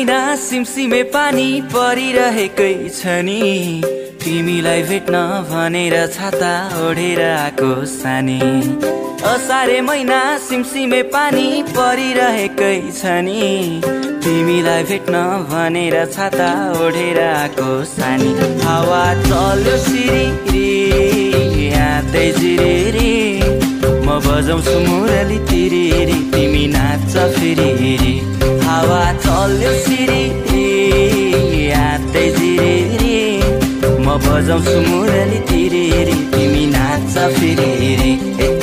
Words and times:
महिना 0.00 0.36
सिमसिमे 0.40 1.02
पानी 1.12 1.48
परिरहेकै 1.68 2.72
छ 2.88 3.20
नि। 3.20 3.40
तिमीलाई 4.22 4.82
भेट्न 4.88 5.16
भनेर 5.50 5.96
छाता 6.14 6.52
ओढेर 6.84 7.20
आएको 7.24 7.68
सानी। 7.84 8.38
असारे 9.32 9.80
महिना 9.88 10.20
सिमसिमे 10.46 11.02
पानी 11.12 11.44
परिरहेकै 11.76 12.78
छ 13.00 13.18
नि। 13.28 13.50
तिमीलाई 14.24 14.88
भेट्न 14.88 15.20
भनेर 15.52 15.98
छाता 16.16 16.48
ओढेर 16.80 17.20
आएको 17.26 17.68
सानी। 17.92 18.32
हावा 18.64 19.04
चल्यो 19.28 19.76
सिरी 19.84 20.24
यादै 21.76 22.26
जिरे 22.40 23.12
म 23.84 24.18
बजाउँछु 24.24 24.80
मुरली 24.88 25.38
तिरी 25.52 25.84
तिमी 26.32 26.66
नाच्छ 26.72 27.12
फेरि 27.36 27.70
हावा 28.80 29.00
चल्यो 29.22 29.72
सिरी 29.84 30.22
यादै 31.70 32.24
जिरे 32.36 33.18
म 34.04 34.16
बजाउँछु 34.24 34.76
मुरली 34.88 35.40
तिरी 35.52 35.84
तिमी 36.32 36.64
नाच्छ 36.72 37.14
फेरि 37.36 38.59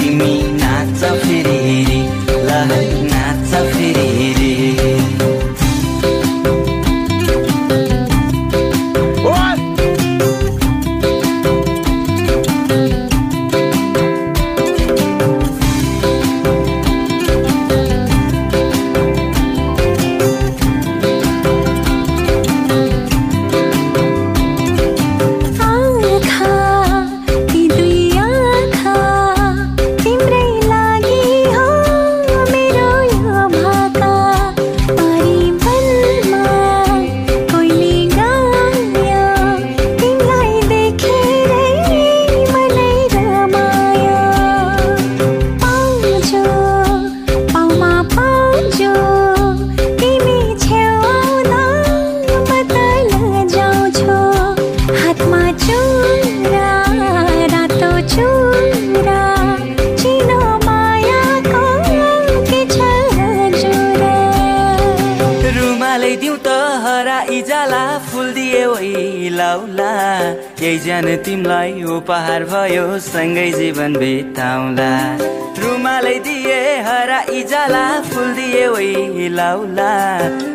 वै 69.37 69.43
लाउला 69.43 69.92
यही 70.61 70.77
जान 70.86 71.05
तिमीलाई 71.25 71.81
उपहार 71.95 72.43
भयो 72.52 72.86
सँगै 73.05 73.49
जीवन 73.53 73.93
बिताउला। 74.02 74.89
रुमालै 75.61 76.17
दिए 76.25 76.58
हराइ 76.87 77.43
जाला 77.52 77.83
फुल 78.09 78.30
दिए 78.37 78.65
वै 78.73 79.27
लाउला 79.37 79.92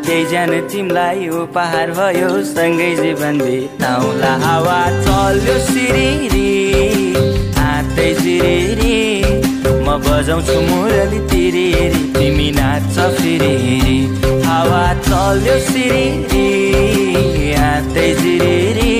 यही 0.08 0.24
जान 0.32 0.50
तिमीलाई 0.72 1.28
उपहार 1.42 1.90
भयो 1.98 2.30
सँगै 2.50 2.90
जीवन 3.02 3.38
बिताउला। 3.44 4.32
हावा 4.44 4.80
चल्यो 5.06 5.56
सिरिरी 5.70 6.50
हातै 7.58 8.08
जिरी 8.22 8.98
म 9.86 9.98
बजाउँछु 10.06 10.58
मुरली 10.70 11.20
तिरी 11.30 11.68
तिमी 12.18 12.50
नाच्छ 12.58 12.96
फेरि 13.20 13.54
हावा 14.48 14.84
चल्यो 15.08 15.58
सिरी 15.70 16.10
हातै 17.82 18.10
जिरी 18.22 18.90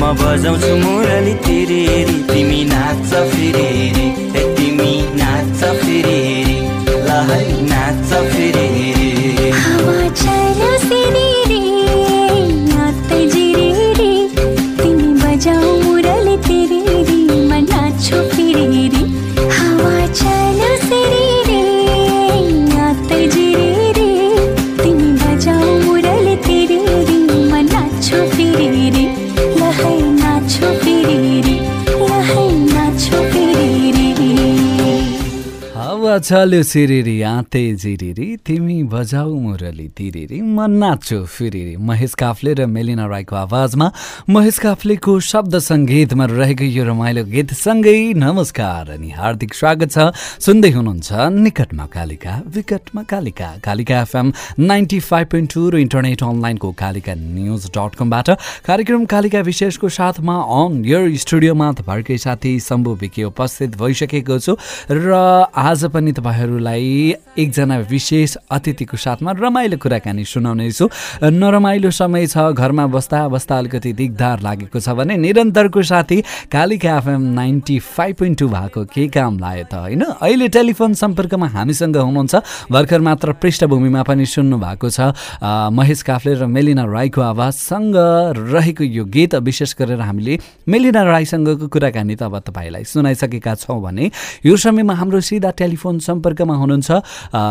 म 0.00 0.02
बजाउँछु 0.20 0.72
मुरली 0.82 1.34
तिरी 1.44 1.82
तिमी 2.30 2.60
नाच्छ 2.72 3.10
फेरि 3.32 3.68
तिमी 4.56 4.92
नाच्छ 5.20 5.60
फेरि 5.80 6.20
ल 7.06 7.08
है 7.28 7.40
नाच्छ 7.72 8.10
फेरि 8.32 8.85
चल्यो 36.18 36.62
सिरिरी 36.62 37.20
आँते 37.22 37.62
जिरिरी 37.76 38.26
तिमी 38.46 38.82
बजाऊ 38.92 39.34
मुरली 39.38 39.88
तिरिरी 39.88 40.40
म 40.40 40.66
नाच्छु 40.72 41.24
फिरिरी। 41.26 41.76
महेश 41.76 42.14
काफ्ले 42.14 42.52
र 42.54 42.66
मेलिना 42.66 43.06
राईको 43.06 43.36
आवाजमा 43.36 43.90
महेश 44.30 44.58
काफ्लेको 44.58 45.18
शब्द 45.20 45.58
सङ्गीतमा 45.58 46.24
रहेको 46.26 46.64
यो 46.64 46.84
रमाइलो 46.84 47.24
गीतसँगै 47.24 48.12
नमस्कार 48.16 48.90
अनि 48.90 49.10
हार्दिक 49.10 49.54
स्वागत 49.54 49.90
छ। 49.90 50.12
सुन्दै 50.40 50.70
हुनुहुन्छ 50.70 51.10
निकटमा 51.36 51.86
Kalika 51.86 52.32
विकटमा 52.54 53.02
Kalika. 53.02 53.48
Kalika 53.64 54.00
FM 54.00 54.32
ninety 54.60 55.00
five 55.00 55.26
point 55.28 55.52
two 55.54 55.62
र 55.70 55.76
इन्टरनेट 55.78 56.22
अनलाइनको 56.22 56.72
कालिका 56.72 57.14
न्युज 57.14 57.66
डट 57.76 57.94
कमबाट 57.98 58.28
कार्यक्रम 58.66 59.04
कालिका 59.04 59.40
विशेषको 59.42 59.88
साथमा 59.88 60.36
अन 60.56 60.84
यर 60.84 61.04
स्टुडियोमा 61.16 61.72
तपाईँहरूकै 61.78 62.18
साथी 62.18 62.58
शम्भु 62.60 62.94
विके 63.02 63.24
उपस्थित 63.24 63.76
भइसकेको 63.76 64.38
छु। 64.38 64.56
र 64.90 65.12
आज 65.56 65.84
पनि 65.92 66.05
तपाईँहरूलाई 66.12 67.14
एकजना 67.38 67.76
विशेष 67.90 68.36
अतिथिको 68.50 68.96
साथमा 68.96 69.32
रमाइलो 69.38 69.76
कुराकानी 69.78 70.24
सुनाउनेछु। 70.24 70.88
नरमाइलो 71.22 71.90
समय 71.90 72.26
छ 72.26 72.38
घरमा 72.52 72.86
बस्दा 72.86 73.28
बस्दा 73.28 73.58
अलिकति 73.58 73.92
दिगदार 73.92 74.40
लागेको 74.40 74.80
छ 74.80 74.88
भने 74.96 75.16
निरन्तरको 75.16 75.82
साथी 75.82 76.20
Kalika 76.52 76.96
FM 76.96 77.22
ninety 77.34 77.78
five 77.78 78.16
point 78.16 78.38
two 78.38 78.48
भएको 78.48 78.84
के 78.84 79.06
काम 79.08 79.38
लाग्यो 79.38 79.64
त 79.70 79.74
होइन? 79.74 80.02
अहिले 80.02 80.48
टेलिफोन 80.48 80.94
सम्पर्कमा 80.94 81.46
हामीसँग 81.48 81.96
हुनुहुन्छ 81.96 82.34
भर्खर 82.72 83.00
मात्र 83.00 83.32
पृष्ठभूमिमा 83.42 84.02
पनि 84.02 84.26
सुन्नु 84.26 84.58
भएको 84.58 84.90
छ 84.90 85.12
महेश 85.72 86.02
काफ्ले 86.02 86.34
र 86.34 86.46
मेलिना 86.46 86.84
राईको 86.84 87.20
आवाजसँग 87.22 87.94
रहेको 88.52 88.84
यो 88.84 89.04
गीत 89.04 89.34
विशेष 89.46 89.74
गरेर 89.78 90.00
हामीले 90.00 90.38
मेलिना 90.68 91.02
राईसँगको 91.02 91.68
कुराकानी 91.68 92.14
त 92.16 92.22
अब 92.22 92.38
तपाईँलाई 92.38 92.84
सुनाइसकेका 92.84 93.54
छौँ 93.54 93.80
भने 93.82 94.10
यो 94.46 94.56
समयमा 94.56 94.94
हाम्रो 94.94 95.20
सिधा 95.20 95.50
टेलिफोन 95.50 95.95
सम्पर्कमा 95.98 96.54
हुनुहुन्छ 96.56 96.90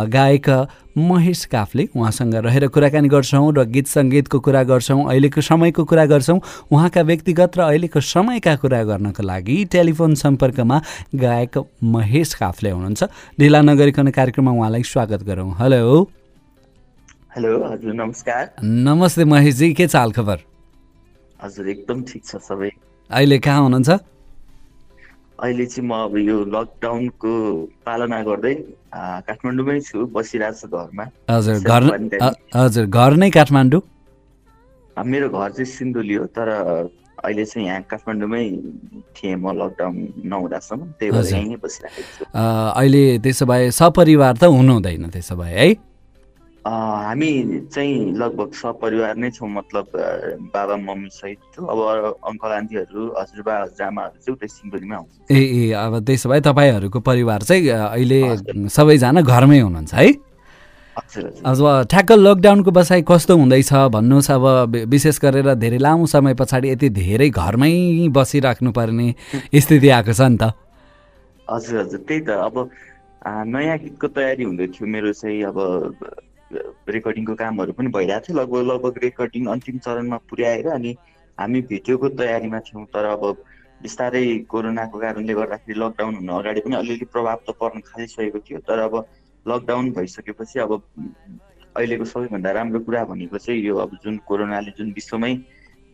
गायक 0.10 0.50
महेश 0.98 1.46
काफले। 1.46 1.88
उहाँसँग 1.92 2.36
रहेर 2.46 2.68
कुराकानी 2.68 3.08
गर्छौँ 3.10 3.52
र 3.52 3.64
गीत 3.68 3.88
सङ्गीतको 3.88 4.40
कुरा 4.40 4.64
गर्छौँ 4.64 5.04
अहिलेको 5.06 5.42
समयको 5.42 5.84
कुरा 5.84 6.06
गर्छौँ। 6.06 6.40
उहाँका 6.72 7.02
व्यक्तिगत 7.02 7.58
र 7.58 7.62
अहिलेको 7.62 8.00
समयका 8.00 8.56
कुरा 8.64 8.84
गर्नको 8.84 9.24
लागि 9.24 9.58
टेलिफोन 9.72 10.16
सम्पर्कमा 10.16 10.82
गायक 11.16 11.58
महेश 11.84 12.34
काफले 12.40 12.70
हुनुहुन्छ। 12.70 13.04
ढिला 13.40 13.62
नगरिकन 13.62 14.08
कार्यक्रममा 14.10 14.52
उहाँलाई 14.52 14.84
स्वागत 14.84 15.24
गरौँ। 15.24 15.52
हेलो। 15.60 15.84
हेलो 17.36 17.52
हजुर 17.68 17.94
नमस्कार। 17.94 18.64
नमस्ते 18.64 19.24
महेशजी 19.26 19.74
के 19.74 19.88
चाल 19.88 20.12
खबर 20.12 20.38
हजुर 21.40 21.70
एकदम 21.70 22.04
ठिक 22.08 22.24
छ 22.26 22.40
सबै। 22.40 22.70
अहिले 23.10 23.38
कहाँ 23.40 23.62
हुनुहुन्छ? 23.62 24.15
अहिले 25.36 25.66
चाहिँ 25.66 25.88
म 25.90 25.94
अब 26.08 26.16
यो 26.18 26.38
लकडाउनको 26.48 27.32
पालना 27.86 28.20
गर्दै 28.24 28.54
काठमाडौँमै 29.28 29.80
छु 29.84 30.06
बसिरहेको 30.16 30.58
छु 30.60 30.68
घरमा। 30.72 31.06
हजुर 31.30 31.58
घर 31.60 31.82
हजुर 32.56 32.86
घर 32.88 33.12
नै 33.20 33.30
काठमाडौँ? 33.36 33.82
मेरो 34.96 35.28
घर 35.30 35.50
चाहिँ 35.52 35.66
सिन्धुली 35.76 36.16
हो 36.16 36.26
तर 36.32 36.48
अहिले 37.26 37.46
चाहिँ 37.46 37.68
यहाँ 37.68 37.82
काठमाडौँमै 37.92 38.44
थिएँ 39.16 39.36
म 39.36 39.52
लकडाउन 39.60 39.96
नहुँदासम्म 40.24 40.82
त्यही 41.00 41.12
भएर। 41.12 41.26
यहीँ 41.36 41.50
नै 41.52 41.58
बसिरहेको 41.60 42.02
छु। 42.16 42.24
अहिले 42.32 43.04
त्यसो 43.20 43.46
भए 43.46 43.72
सपरिवार 43.76 44.34
त 44.40 44.44
हुनुहुँदैन 44.56 45.10
त्यसो 45.12 45.36
भए 45.36 45.52
है? 45.52 45.68
हामी 46.66 47.32
चाहिँ 47.70 48.18
लगभग 48.18 48.54
सपरिवार 48.58 49.16
नै 49.22 49.30
छौँ 49.32 49.50
मतलब 49.50 49.86
बाबा 50.50 50.76
मम्मी 50.76 51.10
सहित। 51.14 51.62
अब 51.62 51.80
अङ्कल 52.26 52.52
आन्टीहरू 52.52 53.02
हजुरबा 53.14 53.54
हजुरआमाहरू 53.62 54.18
चाहिँ 54.18 54.34
उतै 54.34 54.48
सिन्धुलीमा 54.50 54.96
हुनुहुन्छ 54.98 55.30
ए 55.30 55.42
ए 55.62 55.72
अब 55.78 55.94
त्यसो 56.02 56.30
भए 56.30 56.42
तपाईँहरूको 56.42 57.00
परिवार 57.06 57.42
चाहिँ 57.46 57.70
अहिले। 57.70 58.20
सबैजना 58.74 59.22
घरमै 59.22 59.60
हुनुहुन्छ 59.60 59.94
है? 59.94 60.08
हजुर 60.98 61.24
हजुर। 61.46 61.46
अब 61.46 61.86
ठ्याक्क 61.86 62.12
लकडाउनको 62.18 62.72
बसाइ 62.72 63.02
कस्तो 63.06 63.34
हुँदैछ 63.38 63.72
भन्नुहोस् 63.94 64.32
अब 64.32 64.46
विशेष 64.90 65.20
गरेर 65.22 65.54
धेरै 65.62 65.78
लामो 65.78 66.06
समय 66.10 66.34
पछाडि 66.34 66.70
यति 66.72 66.90
धेरै 66.90 67.30
घरमै 67.30 68.10
बसिराख्नुपर्ने 68.10 69.08
स्थिति 69.54 69.90
आएको 70.02 70.14
छ 70.18 70.22
नि 70.34 70.38
त। 70.42 70.44
हजुर 71.46 71.76
हजुर। 71.78 72.00
त्यही 72.10 72.22
त 72.26 72.30
अब 72.42 72.56
नयाँ 73.54 73.78
गीतको 73.86 74.08
तयारी 74.18 74.44
हुँदै 74.50 74.68
थियो 74.74 74.88
मेरो 74.90 75.14
चाहिँ 75.14 75.44
अब 75.46 75.58
रेकर्डिङको 76.52 77.36
कामहरू 77.36 77.74
पनि 77.74 77.90
भइरहेको 77.96 78.26
थियो। 78.28 78.38
लगभग 78.40 78.62
लगभग 78.72 78.98
रेकर्डिङ 79.04 79.46
अन्तिम 79.54 79.78
चरणमा 79.86 80.18
पुर्याएर 80.30 80.68
अनि 80.78 80.96
हामी 81.38 81.62
भिडियोको 81.72 82.10
तयारीमा 82.22 82.60
थियौँ। 82.68 82.86
तर 82.94 83.06
अब 83.16 83.24
बिस्तारै 83.82 84.26
कोरोनाको 84.50 85.00
कारणले 85.00 85.34
गर्दाखेरि 85.34 85.80
लकडाउन 85.80 86.16
हुन 86.16 86.30
अगाडि 86.40 86.62
पनि 86.66 86.76
अलिअलि 86.76 87.06
प्रभाव 87.12 87.38
त 87.48 87.56
पर्न 87.60 87.80
थालिसकेको 87.90 88.40
थियो। 88.46 88.60
तर 88.68 88.80
अब 88.88 88.94
लकडाउन 89.46 89.92
भइसकेपछि 89.98 90.60
अब 90.60 90.72
अहिलेको 91.76 92.06
सबैभन्दा 92.06 92.52
राम्रो 92.52 92.80
कुरा 92.88 93.04
भनेको 93.12 93.38
चाहिँ 93.38 93.62
यो 93.62 93.76
अब 93.84 93.98
जुन 94.04 94.18
कोरोनाले 94.26 94.72
जुन 94.78 94.92
विश्वमै 94.96 95.34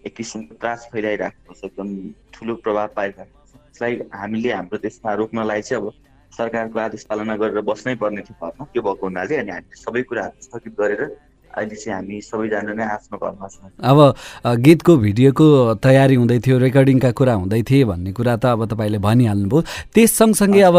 एक 0.05 0.13
किसिमको 0.15 0.55
त्रास 0.61 0.87
फैलाइरहेको 0.93 1.53
छ 1.53 1.63
एकदम 1.65 1.89
ठुलो 2.33 2.53
प्रभाव 2.61 2.87
पाइरहेको 2.95 3.39
छ। 3.49 3.51
त्यसलाई 3.55 3.93
हामीले 4.13 4.51
हाम्रो 4.53 4.77
देशमा 4.77 5.13
रोक्नलाई 5.21 5.61
चाहिँ 5.61 5.81
अब 5.81 5.93
सरकारको 6.37 6.79
आदेश 6.79 7.03
पालना 7.09 7.35
गरेर 7.35 7.61
बस्नै 7.61 7.95
पर्ने 8.01 8.21
थियो 8.21 8.35
घरमा। 8.39 8.63
त्यो 8.71 8.81
भएको 8.81 9.05
हुनाले 9.07 9.35
अनि 9.41 9.51
हामीले 9.51 9.75
सबै 9.83 10.01
कुराहरू 10.09 10.41
स्थगित 10.41 10.73
गरेर 10.79 11.03
अहिले 11.51 11.75
चाहिँ 11.75 11.95
हामी 11.95 12.15
सबैजना 12.23 12.73
नै 12.79 12.85
आफ्नो 12.95 13.17
घरमा 13.19 13.47
छौँ। 13.51 13.69
अब 13.83 13.99
गीतको 14.63 14.93
भिडियोको 14.97 15.47
तयारी 15.83 16.15
हुँदै 16.15 16.39
थियो 16.39 16.57
रेकर्डिङका 16.63 17.11
कुरा 17.11 17.33
हुँदै 17.35 17.61
थिए 17.67 17.83
भन्ने 17.91 18.11
कुरा 18.15 18.35
त 18.39 18.45
अब 18.55 18.71
तपाईँले 18.71 18.99
भनिहाल्नुभयो। 19.03 19.61
त्यस 19.91 20.11
सँगसँगै 20.15 20.61
अब 20.71 20.77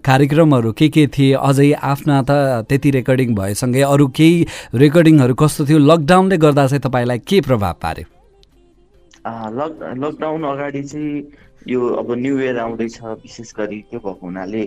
कार्यक्रमहरू 0.00 0.72
के 0.72 0.88
के 0.88 1.06
थिए 1.12 1.36
अझै 1.36 1.72
आफ्ना 1.76 2.16
त 2.24 2.64
त्यति 2.64 2.90
रेकर्डिङ 2.96 3.34
भएसँगै 3.36 3.82
अरू 3.84 4.06
केही 4.16 4.46
रेकर्डिङहरू 4.80 5.34
कस्तो 5.36 5.66
थियो 5.68 5.78
लकडाउनले 5.84 6.36
गर्दा 6.40 6.66
चाहिँ 6.72 6.80
तपाईँलाई 6.88 7.18
के 7.28 7.40
प्रभाव 7.44 7.74
पार्यो? 7.84 8.06
लक 9.60 9.72
लकडाउन 10.00 10.42
अगाडि 10.44 10.82
चाहिँ 10.88 11.12
यो 11.68 11.80
अब 12.00 12.08
न्यु 12.16 12.40
इयर 12.40 12.58
आउँदैछ 12.64 12.96
विशेष 13.20 13.52
गरी 13.60 13.78
त्यो 13.92 14.00
भएको 14.00 14.24
हुनाले 14.24 14.64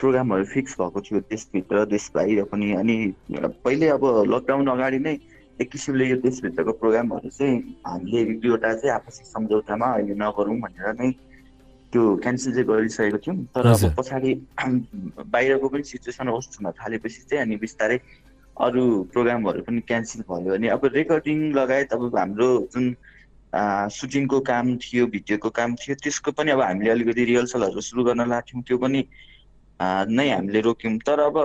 प्रोग्रामहरू 0.00 0.44
फिक्स 0.54 0.76
भएको 0.80 1.00
थियो 1.00 1.20
देशभित्र 1.30 1.84
देश 1.92 2.10
बाहिर 2.14 2.44
पनि। 2.52 2.72
अनि 2.80 2.96
पहिले 3.64 3.88
अब 3.96 4.04
लकडाउन 4.32 4.66
अगाडि 4.70 4.98
नै 4.98 5.14
एक 5.60 5.70
किसिमले 5.70 6.04
यो 6.08 6.16
देशभित्रको 6.22 6.72
प्रोग्रामहरू 6.80 7.28
चाहिँ 7.28 7.56
हामीले 7.86 8.20
एक 8.22 8.40
दुईवटा 8.40 8.72
चाहिँ 8.74 8.94
आपसी 8.94 9.24
सम्झौतामा 9.24 9.86
अहिले 9.94 10.14
नगरौँ 10.14 10.58
भनेर 10.60 10.92
नै 11.00 11.10
त्यो 11.92 12.02
क्यान्सल 12.22 12.52
चाहिँ 12.52 12.66
गरिसकेको 12.68 13.18
थियौँ। 13.18 13.36
तर। 13.54 13.66
अब 13.66 13.94
पछाडि 13.98 14.34
बाहिरको 15.34 15.68
पनि 15.68 15.82
सिचुएसन 15.82 16.28
होस्ट 16.28 16.60
हुन 16.60 16.70
थालेपछि 16.78 17.22
चाहिँ 17.28 17.42
अनि 17.42 17.56
बिस्तारै 17.58 17.98
अरू 18.56 18.82
प्रोग्रामहरू 19.12 19.62
पनि 19.66 19.80
क्यान्सल 19.88 20.22
भयो। 20.30 20.54
अनि 20.54 20.68
अब 20.76 20.84
रेकर्डिङ 20.94 21.38
लगायत 21.54 21.92
अब 21.92 22.16
हाम्रो 22.16 22.48
जुन 22.74 22.94
सुटिङको 23.98 24.38
काम 24.44 24.76
थियो 24.76 25.06
भिडियोको 25.08 25.50
काम 25.58 25.74
थियो 25.80 25.94
त्यसको 26.04 26.30
पनि 26.36 26.50
अब 26.52 26.60
हामीले 26.60 26.90
अलिकति 26.90 27.24
रिहर्सलहरू 27.24 27.80
सुरु 27.80 28.04
गर्न 28.04 28.28
लाग्थ्यौँ 28.28 28.62
त्यो 28.62 28.78
पनि 28.78 29.00
नै 29.80 30.28
हामीले 30.30 30.60
रोक्यौँ। 30.60 30.98
तर 31.06 31.20
अब 31.20 31.36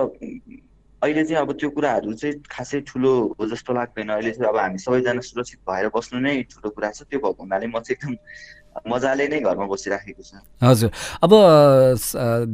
अहिले 1.02 1.24
चाहिँ 1.24 1.40
अब 1.42 1.52
त्यो 1.60 1.70
कुराहरू 1.70 2.12
चाहिँ 2.16 2.34
खासै 2.50 2.80
ठुलो 2.88 3.36
हो 3.38 3.46
जस्तो 3.46 3.72
लाग्दैन। 3.72 4.08
अहिले 4.08 4.30
चाहिँ 4.32 4.48
अब 4.48 4.56
हामी 4.58 4.78
सबैजना 4.80 5.20
सुरक्षित 5.20 5.60
भएर 5.68 5.88
बस्नु 5.94 6.20
नै 6.20 6.42
ठुलो 6.48 6.68
कुरा 6.72 6.90
छ। 6.90 7.04
त्यो 7.04 7.20
भएको 7.20 7.42
हुनाले 7.44 7.66
म 7.68 7.78
चाहिँ 7.84 7.94
एकदम 7.94 8.16
मजाले 8.90 9.28
नै 9.30 9.38
घरमा 9.38 9.66
बसिराखेको 9.70 10.22
छु। 10.24 10.36
हजुर। 10.64 10.90
अब 11.22 11.32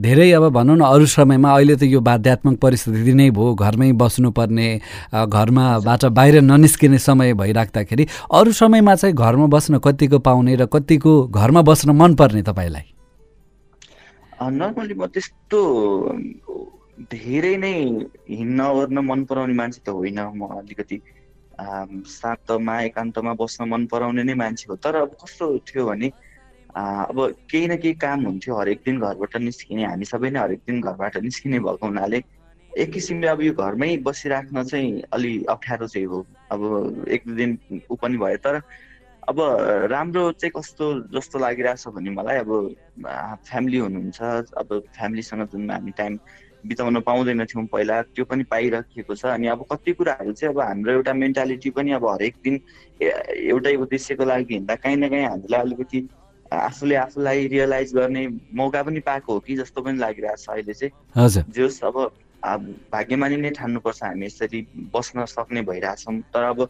धेरै 0.04 0.30
अब 0.36 0.44
भनौँ 0.52 0.76
न 0.76 0.82
अरू 0.84 1.06
समयमा 1.06 1.48
अहिले 1.48 1.76
त 1.80 1.82
यो 1.88 2.00
बाध्यात्मक 2.02 2.58
परिस्थिति 2.60 3.14
नै 3.14 3.30
भयो। 3.30 3.54
घरमै 3.54 3.92
बस्नुपर्ने 3.96 4.68
घरमाबाट 5.14 6.04
बाहिर 6.12 6.40
ननिस्किने 6.42 6.98
समय 6.98 7.32
भइराख्दाखेरि 7.40 8.04
अरू 8.36 8.52
समयमा 8.52 8.94
चाहिँ 9.00 9.14
घरमा 9.14 9.46
बस्न 9.48 9.78
कतिको 9.78 10.18
पाउने 10.20 10.54
र 10.60 10.66
कतिको 10.68 11.12
घरमा 11.32 11.62
बस्न 11.62 11.96
मनपर्ने 11.96 12.42
तपाईँलाई? 12.42 12.99
नर्मली 14.40 14.94
म 14.94 15.06
त्यस्तो 15.14 15.60
धेरै 17.12 17.56
नै 17.56 17.72
हिँड्न 18.30 18.60
ओर्न 18.60 18.98
मन 19.04 19.24
पराउने 19.28 19.54
मान्छे 19.54 19.80
त 19.84 19.88
होइन। 19.88 20.20
म 20.36 20.48
अलिकति 20.58 20.96
शान्तमा 22.08 22.80
एकान्तमा 22.82 23.32
बस्न 23.40 23.68
मन 23.68 23.86
पराउने 23.92 24.22
नै 24.24 24.34
मान्छे 24.34 24.66
हो। 24.70 24.76
तर 24.76 24.96
अब 24.96 25.16
कस्तो 25.22 25.46
थियो 25.68 25.86
भने 25.86 26.08
अब 26.72 27.18
केही 27.50 27.66
न 27.68 27.76
केही 27.76 27.94
काम 28.00 28.26
हुन्थ्यो 28.26 28.56
हरेक 28.56 28.80
दिन 28.86 29.00
घरबाट 29.00 29.36
निस्किने 29.44 29.84
हामी 29.84 30.04
सबै 30.12 30.30
नै 30.30 30.40
हरेक 30.40 30.60
दिन 30.66 30.80
घरबाट 30.80 31.16
निस्किने 31.26 31.58
भएको 31.60 31.86
हुनाले 31.86 32.22
एक 32.72 32.90
किसिमले 32.92 33.26
अब 33.28 33.40
यो 33.42 33.52
घरमै 33.52 33.96
बसिराख्न 34.06 34.62
चाहिँ 34.64 35.02
अलि 35.12 35.32
अप्ठ्यारो 35.50 35.86
चाहिँ 35.86 36.06
हो। 36.06 36.24
अब 36.50 36.60
एक 37.08 37.22
दुई 37.26 37.36
दिन 37.36 37.58
ऊ 37.90 37.96
पनि 37.96 38.16
भयो 38.16 38.36
तर 38.44 38.60
अब 39.28 39.36
राम्रो 39.90 40.22
चाहिँ 40.32 40.52
कस्तो 40.56 40.86
जस्तो 41.14 41.38
लागिरहेछ 41.38 41.88
भने 41.94 42.10
मलाई 42.10 42.36
अब 42.38 42.50
फ्यामिली 43.46 43.78
हुनुहुन्छ। 43.78 44.20
अब 44.56 44.68
फ्यामिलीसँग 44.96 45.42
जुन 45.52 45.70
हामी 45.70 45.90
टाइम 45.98 46.18
बिताउन 46.66 47.00
पाउँदैन 47.00 47.44
थियौँ 47.44 47.66
पहिला 47.72 48.00
त्यो 48.12 48.24
पनि 48.24 48.44
पाइराखिएको 48.44 49.14
छ। 49.14 49.24
अनि 49.32 49.46
अब 49.48 49.64
कति 49.72 49.92
कुराहरू 49.92 50.32
चाहिँ 50.32 50.54
अब 50.54 50.60
हाम्रो 50.60 50.92
एउटा 50.92 51.12
मेन्टालिटी 51.12 51.70
पनि 51.70 51.92
अब 51.96 52.06
हरेक 52.08 52.34
दिन 52.44 52.60
एउटै 53.00 53.74
उद्देश्यको 53.76 54.24
लागि 54.24 54.54
हिँड्दा 54.54 54.74
काहीँ 54.76 54.96
न 54.96 55.08
काहीँ 55.08 55.26
हामीलाई 55.26 55.60
अलिकति 55.60 56.08
आफूले 56.52 56.94
आफूलाई 56.96 57.46
रियलाइज 57.48 57.94
गर्ने 57.94 58.26
मौका 58.52 58.82
पनि 58.82 59.00
पाएको 59.00 59.32
हो 59.32 59.40
कि 59.40 59.56
जस्तो 59.56 59.82
पनि 59.82 59.98
लागिरहेछ 59.98 60.46
अहिले 60.48 60.74
चाहिँ। 60.74 60.92
हजुर। 61.16 61.44
जे 61.48 61.62
होस् 61.62 61.82
अब 61.84 62.60
भाग्यमानी 62.92 63.36
नै 63.36 63.50
ठान्नुपर्छ 63.52 64.02
हामी 64.02 64.26
यसरी 64.26 64.60
बस्न 64.92 65.24
सक्ने 65.28 65.62
भइरहेछौँ। 65.62 66.20
तर 66.32 66.42
अब 66.42 66.68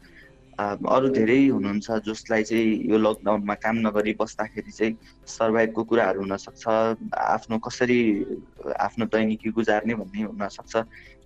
अरू 0.58 1.08
धेरै 1.08 1.36
हुनुहुन्छ 1.48 1.90
जसलाई 2.06 2.42
चाहिँ 2.42 2.90
यो 2.90 2.98
लकडाउनमा 2.98 3.54
काम 3.64 3.76
नगरी 3.86 4.12
बस्दाखेरि 4.20 4.72
चाहिँ 4.72 4.96
सर्भाइभको 5.26 5.84
कुराहरू 5.84 6.20
हुनसक्छ 6.20 6.68
आफ्नो 7.16 7.58
कसरी 7.66 8.00
आफ्नो 8.80 9.04
दैनिकी 9.14 9.50
गुजार्ने 9.56 9.94
भन्ने 9.94 10.22
हुनसक्छ। 10.22 10.74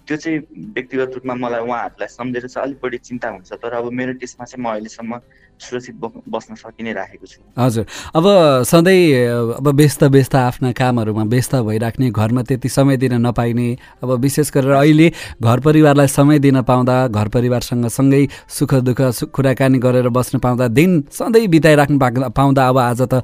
त्यो 0.07 0.17
चाहिँ 0.17 0.39
व्यक्तिगत 0.77 1.11
रूपमा 1.15 1.35
मलाई 1.35 1.61
उहाँहरूलाई 1.65 2.09
सम्झेर 2.15 2.47
चाहिँ 2.47 2.67
अलिक 2.67 2.79
बढी 2.83 2.99
चिन्ता 3.09 3.29
हुन्छ 3.35 3.53
तर 3.65 3.73
अब 3.75 3.91
मेरो 3.93 4.13
टेस्टमा 4.21 4.45
चाहिँ 4.45 4.63
म 4.65 4.71
अहिलेसम्म 4.71 5.19
सुरक्षित 5.59 5.95
बस्न 6.29 6.55
सकि 6.55 6.83
नै 6.83 6.93
राखेको 6.93 7.27
छु। 7.27 7.41
हजुर। 7.59 7.87
अब 8.15 8.25
सधैँ 8.65 9.57
अब 9.57 9.69
व्यस्त 9.69 10.03
व्यस्त 10.05 10.35
आफ्ना 10.35 10.73
कामहरूमा 10.73 11.23
व्यस्त 11.25 11.55
भइराख्ने 11.65 12.11
घरमा 12.11 12.43
त्यति 12.43 12.69
समय 12.69 12.97
दिन 12.97 13.15
नपाइने 13.27 13.69
अब 14.03 14.11
विशेष 14.21 14.51
गरेर 14.53 14.73
अहिले 14.75 15.13
घर 15.43 15.61
परिवारलाई 15.61 16.07
समय 16.09 16.39
दिन 16.39 16.61
पाउँदा 16.63 16.97
घर 17.09 17.29
परिवारसँग 17.29 17.87
सँगै 17.89 18.27
सुख 18.49 18.75
दुःख 18.85 19.01
कुराकानी 19.33 19.79
गरेर 19.79 20.09
बस्न 20.09 20.39
पाउँदा 20.39 20.69
दिन 20.69 21.01
सधैँ 21.13 21.47
बिताइराख्नु 21.49 21.99
पाउँदा 22.31 22.69
अब 22.69 22.79
आज 22.79 23.03
त 23.05 23.23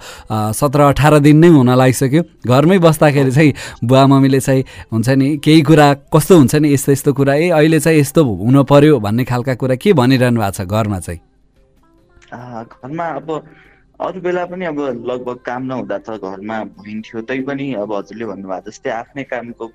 सत्र 0.55 0.81
अठार 0.91 1.19
दिन 1.19 1.37
नै 1.39 1.49
हुन 1.49 1.71
लागिसक्यो। 1.77 2.23
घरमै 2.47 2.79
बस्दाखेरि 2.79 3.33
चाहिँ 3.33 3.53
बुवा 3.85 4.07
मम्मीले 4.07 4.41
चाहिँ 4.41 4.65
हुन्छ 4.93 5.09
नि 5.09 5.37
केही 5.45 5.63
कुरा 5.63 5.93
कस्तो 6.15 6.37
हुन्छ 6.37 6.55
नि 6.57 6.73
यस्तो 6.73 6.93
यस्तो 6.93 7.13
कुरा 7.13 7.35
ए 7.35 7.49
अहिले 7.51 7.81
चाहिँ 7.81 8.01
यस्तो 8.01 8.25
हुन 8.25 8.63
पर्यो 8.65 8.99
भन्ने 9.01 9.25
खालका 9.25 9.55
कुरा 9.55 9.75
के 9.77 9.93
भनिरहनु 9.93 10.41
भएको 10.41 10.53
छ 10.57 10.67
घरमा 10.67 10.99
चाहिँ? 11.01 11.21
घरमा 12.33 13.07
अब 13.21 13.29
अरू 14.01 14.21
बेला 14.21 14.45
पनि 14.47 14.65
अब 14.65 14.79
लगभग 14.81 15.39
काम 15.45 15.63
नहुँदा 15.63 15.99
त 15.99 16.11
घरमा 16.25 16.57
भइन्थ्यो। 16.81 17.21
तै 17.23 17.41
पनि 17.45 17.65
अब 17.77 17.93
हजुरले 17.93 18.27
भन्नुभएको 18.27 18.71
जस्तै 18.71 18.91
आफ्नै 18.91 19.25
कामको 19.29 19.67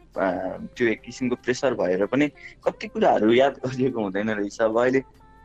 त्यो 0.74 0.88
एक 0.88 1.02
किसिमको 1.02 1.36
प्रेसर 1.46 1.74
भएर 1.78 2.06
पनि 2.10 2.28
कति 2.66 2.88
कुराहरू 2.88 3.34
याद 3.34 3.60
गरिएको 3.66 4.02
हुँदैन 4.02 4.30
रहेछ। 4.32 4.62
अब 4.62 4.80
अहिले 4.82 5.02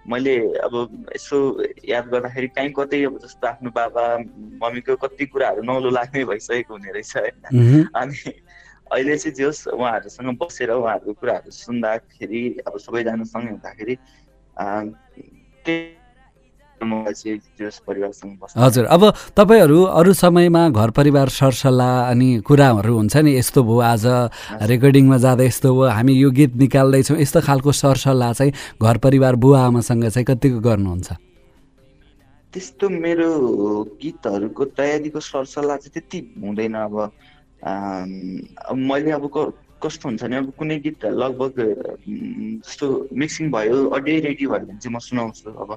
मैले 0.09 0.35
अब 0.65 1.05
यसो 1.13 1.37
याद 1.85 2.09
गर्दाखेरि 2.09 2.49
काहीँ 2.57 2.73
कतै 2.73 3.05
अब 3.05 3.19
जस्तो 3.21 3.47
आफ्नो 3.47 3.71
बाबा 3.71 4.05
मम्मीको 4.65 4.97
कति 4.97 5.27
कुराहरू 5.29 5.63
नौलो 5.63 5.91
लाग्ने 5.91 6.25
भइसकेको 6.25 6.73
हुने 6.75 6.93
रहेछ 6.93 7.17
होइन। 7.17 7.85
अनि 7.95 8.33
अहिले 8.91 9.17
चाहिँ 9.17 9.35
जे 9.37 9.45
होस् 9.45 9.69
उहाँहरूसँग 9.77 10.37
बसेर 10.41 10.71
उहाँहरूको 10.73 11.13
कुराहरू 11.21 11.51
सुन्दाखेरि 11.53 12.65
अब 12.65 12.79
सबैजनासँगै 12.81 13.51
हुँदाखेरि 13.51 13.95
हजुर 18.57 18.85
अब 18.87 19.03
तपाईँहरू 19.37 19.79
अरू 20.01 20.13
समयमा 20.13 20.69
घर 20.71 20.91
परिवार 20.91 21.29
सरसल्लाह 21.29 22.11
अनि 22.11 22.29
कुराहरू 22.47 22.95
हुन्छ 22.97 23.17
नि 23.17 23.37
यस्तो 23.37 23.63
भयो 23.63 23.79
आज 23.85 24.05
रेकर्डिङमा 24.73 25.17
जाँदा 25.25 25.45
यस्तो 25.45 25.69
भयो 25.75 25.89
हामी 25.93 26.13
यो 26.15 26.31
गीत 26.31 26.53
निकाल्दैछौँ 26.57 27.19
यस्तो 27.21 27.41
खालको 27.49 27.73
सरसल्लाह 27.73 28.33
चाहिँ 28.33 28.53
घर 28.83 28.97
परिवार 28.99 29.35
बुवा 29.37 29.61
आमासँग 29.67 30.05
चाहिँ 30.09 30.25
कतिको 30.25 30.61
गर्नुहुन्छ? 30.61 31.09
त्यस्तो 32.53 32.89
मेरो 32.89 33.29
गीतहरूको 34.03 34.65
तयारीको 34.75 35.21
सरसल्लाह 35.21 35.77
चाहिँ 35.77 35.93
त्यति 35.95 36.19
हुँदैन 36.43 36.75
अब 36.75 36.95
मैले 38.89 39.11
अब 39.21 39.25
कस्तो 39.83 40.09
हुन्छ 40.09 40.23
भने 40.25 40.37
अब 40.37 40.53
कुनै 40.59 40.77
गीत 40.85 41.05
लगभग 41.07 41.55
जस्तो 42.67 42.87
मिक्सिङ 43.17 43.45
भयो 43.53 43.77
अडियो 43.97 44.17
रेडी 44.27 44.47
भयो 44.47 44.67
भने 44.67 44.77
चाहिँ 44.77 44.95
म 44.95 44.99
सुनाउँछु 44.99 45.51
अब। 45.51 45.71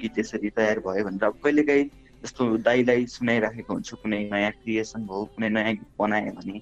गीत 0.00 0.18
यसरी 0.18 0.50
तयार 0.50 0.78
भयो 0.86 1.04
भनेर 1.04 1.24
अब 1.24 1.34
कहिलेकाहीँ 1.44 1.84
जस्तो 2.22 2.42
दाईलाई 2.66 3.06
सुनाइराखेको 3.06 3.72
हुन्छु 3.72 3.96
कुनै 4.02 4.20
नयाँ 4.32 4.50
क्रिएसन 4.50 5.00
भयो 5.06 5.24
कुनै 5.34 5.48
नयाँ 5.48 5.72
गीत 5.78 5.90
बनाएँ 5.98 6.30
भने। 6.38 6.58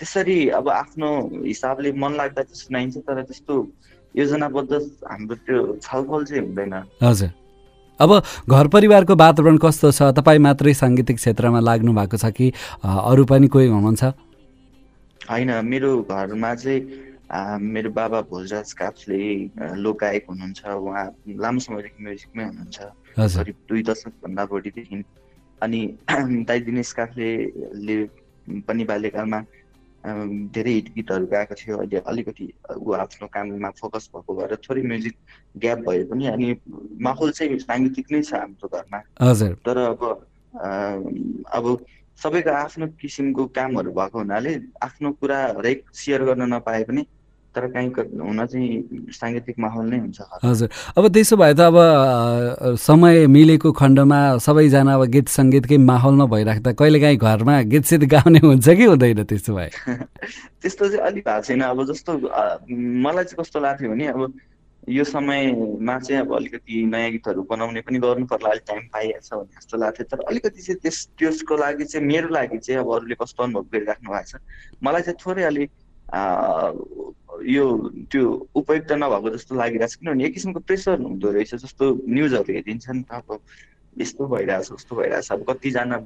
त्यसरी 0.00 0.38
अब 0.58 0.68
आफ्नो 0.68 1.08
हिसाबले 1.44 1.92
मन 1.92 2.12
लाग्दा 2.20 2.42
चाहिँ 2.42 2.60
सुनाइन्छ 2.60 2.96
तर 3.08 3.22
त्यस्तो 3.22 3.54
योजनाबद्ध 4.14 4.72
हाम्रो 5.08 5.36
त्यो 5.46 5.58
छलफल 5.82 6.24
चाहिँ 6.24 6.42
हुँदैन। 6.44 6.74
हजुर। 7.02 7.30
अब 8.00 8.10
घर 8.48 8.66
परिवारको 8.68 9.14
वातावरण 9.16 9.56
कस्तो 9.60 9.90
छ? 9.92 10.02
तपाईँ 10.16 10.38
मात्रै 10.40 10.72
साङ्गीतिक 10.74 11.16
क्षेत्रमा 11.16 11.60
लाग्नु 11.60 11.92
भएको 11.92 12.16
छ 12.16 12.32
कि 12.32 12.52
अरू 12.84 13.24
पनि 13.24 13.48
कोही 13.48 13.68
हुनुहुन्छ? 13.68 14.04
होइन 15.30 15.50
मेरो 15.64 15.90
घरमा 16.08 16.54
चाहिँ 16.54 16.80
मेरो 17.30 17.90
बाबा 17.90 18.20
भोजराज 18.26 18.72
काफ्ले 18.72 19.18
आ, 19.62 19.74
लोकगायक 19.74 20.24
हुनुहुन्छ। 20.30 20.66
उहाँ 20.66 21.06
लामो 21.38 21.60
समयदेखि 21.62 22.02
म्युजिकमै 22.02 22.44
हुनुहुन्छ। 22.44 22.78
करिब 23.38 23.56
दुई 23.68 23.82
दशकभन्दा 23.86 24.44
बढीदेखि। 24.50 25.02
अनि 25.62 25.80
दाइ 26.48 26.60
दिनेश 26.66 26.92
काफ्लेले 26.98 27.96
पनि 28.66 28.84
बाल्यकालमा 28.90 29.40
धेरै 30.56 30.72
हिट 30.72 30.88
गीतहरू 30.94 31.26
गाएको 31.30 31.54
थियो। 31.54 31.76
अहिले 31.78 31.98
अलिकति 32.10 32.46
ऊ 32.76 32.92
आफ्नो 33.04 33.26
काममा 33.30 33.70
फोकस 33.78 34.10
भएको 34.14 34.34
भएर 34.34 34.56
थोरै 34.66 34.82
म्युजिक 34.82 35.14
ग्याप 35.62 35.78
भए 35.86 36.02
पनि 36.10 36.26
अनि 36.34 36.48
माहौल 37.06 37.30
चाहिँ 37.30 37.58
साङ्गीतिक 37.62 38.06
नै 38.12 38.22
छ 38.22 38.34
हाम्रो 38.42 38.68
घरमा। 38.74 39.00
हजुर। 39.22 39.54
तर 39.66 39.78
अब 39.92 40.02
अब 41.54 41.64
सबैको 42.18 42.50
आफ्नो 42.50 42.86
किसिमको 43.00 43.46
कामहरू 43.56 43.90
भएको 43.92 44.18
हुनाले 44.18 44.52
आफ्नो 44.82 45.12
कुरा 45.20 45.38
हरेक 45.58 45.84
सेयर 45.94 46.24
गर्न 46.24 46.42
नपाए 46.54 46.84
पनि 46.90 47.06
तर 47.54 47.66
काहीँ 47.66 47.90
हुन 47.90 48.46
चाहिँ 48.46 49.10
साङ्गीतिक 49.10 49.56
माहौल 49.58 49.86
नै 49.90 49.98
हुन्छ। 49.98 50.20
हजुर। 50.44 50.68
अब 50.98 51.08
त्यसो 51.12 51.36
भए 51.36 51.54
त 51.54 51.60
अब 51.60 51.76
समय 52.78 53.26
मिलेको 53.26 53.72
खण्डमा 53.72 54.20
सबैजना 54.38 54.94
अब 54.94 55.04
गीत 55.10 55.28
सङ्गीतकै 55.28 55.78
माहौलमा 55.82 56.26
भइराख्दा 56.30 56.72
कहिलेकाहीँ 56.78 57.18
घरमा 57.18 57.60
गीत 57.66 57.84
सित 57.90 58.02
गाउने 58.06 58.38
हुन्छ 58.38 58.68
कि 58.70 58.84
हुँदैन 58.84 59.22
त्यसो 59.24 59.54
भए? 59.54 59.70
त्यस्तो 60.62 60.88
चाहिँ 60.88 61.04
अलिक 61.06 61.24
भएको 61.26 61.42
छैन। 61.42 61.60
अब 61.66 61.84
जस्तो 61.90 62.12
मलाई 63.02 63.24
चाहिँ 63.24 63.42
कस्तो 63.42 63.58
लाग्थ्यो 63.60 63.90
भने 63.90 64.06
अब 64.14 64.32
यो 64.88 65.04
समयमा 65.04 65.98
चाहिँ 65.98 66.20
अब 66.22 66.34
अलिकति 66.36 66.84
नयाँ 66.86 67.10
गीतहरू 67.12 67.42
बनाउने 67.50 67.80
पनि 67.82 67.98
गर्नु 67.98 68.26
पर्ला 68.26 68.48
अलिक 68.50 68.64
टाइम 68.68 68.82
पाइहाल्छ 68.94 69.32
भन्ने 69.34 69.58
जस्तो 69.58 69.78
लाग्थ्यो। 69.78 70.06
तर 70.06 70.24
अलिकति 70.30 70.62
चाहिँ 70.62 70.78
त्यस 70.80 70.98
त्यसको 71.18 71.56
लागि 71.56 71.84
चाहिँ 71.84 72.06
मेरो 72.06 72.28
लागि 72.30 72.58
चाहिँ 72.58 72.80
अब 72.80 72.94
अरूले 72.94 73.14
कस्तो 73.20 73.42
अनुभव 73.42 73.66
गरिराख्नु 73.74 74.10
भएको 74.10 74.38
छ 74.38 74.40
मलाई 74.82 75.02
चाहिँ 75.02 75.18
थोरै 75.26 75.44
अलिक 75.50 75.70
यो 77.46 77.64
त्यो 78.12 78.24
उपयुक्त 78.54 78.92
नभएको 78.92 79.30
जस्तो 79.36 79.54
लागिरहेको 79.56 79.92
छ 79.92 79.98
किनभने 80.00 80.24
एक 80.26 80.34
किसिमको 80.34 80.60
प्रेसर 80.68 81.00
हुँदो 81.00 81.30
रहेछ 81.32 81.54
जस्तो 81.54 81.84
न्युजहरू 82.08 82.52
हेरिन्छ 82.52 82.86
नि 82.90 83.02
त 83.02 83.12
अब 83.20 83.40
यस्तो 83.96 84.26
भइरहेछ 84.28 84.72
उस्तो 84.72 84.96
भइरहेछ। 84.96 85.32
अब 85.32 85.44
कतिजना 85.50 85.96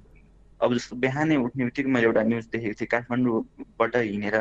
अब 0.61 0.75
जस्तो 0.75 0.97
बिहानै 0.97 1.37
उठ्ने 1.37 1.65
बित्तिकै 1.65 1.91
मैले 1.91 2.07
एउटा 2.07 2.23
न्युज 2.23 2.45
देखेको 2.53 2.75
थिएँ 2.81 2.89
काठमाडौँबाट 2.95 3.97
हिँडेर 3.97 4.37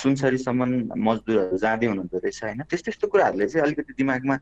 सुनसरीसम्म 0.00 0.62
मजदुरहरू 1.08 1.56
जाँदै 1.64 1.86
हुनुहुँदो 1.86 2.18
रहेछ 2.18 2.42
होइन? 2.44 2.62
त्यस्तो 2.68 2.84
त्यस्तो 2.84 3.06
कुराहरूले 3.08 3.46
चाहिँ 3.48 3.64
अलिकति 3.66 3.92
दिमागमा 3.98 4.36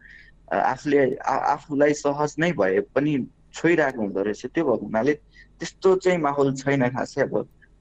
आफूले 0.52 1.00
आफूलाई 1.24 1.92
सहज 2.02 2.34
नै 2.38 2.52
भए 2.52 2.80
पनि 2.94 3.12
छोइरहेको 3.54 4.00
हुँदो 4.02 4.22
रहेछ। 4.22 4.46
त्यो 4.52 4.64
भएको 4.64 4.84
हुनाले 4.86 5.14
त्यस्तो 5.60 5.88
चाहिँ 6.04 6.18
माहौल 6.18 6.54
छैन 6.60 6.88
खासै। 6.90 7.20
अब 7.22 7.34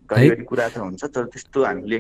घरिघरि 0.10 0.44
कुरा 0.46 0.68
त 0.70 0.78
हुन्छ 0.78 1.04
तर 1.16 1.26
त्यस्तो 1.34 1.64
हामीले 1.66 2.00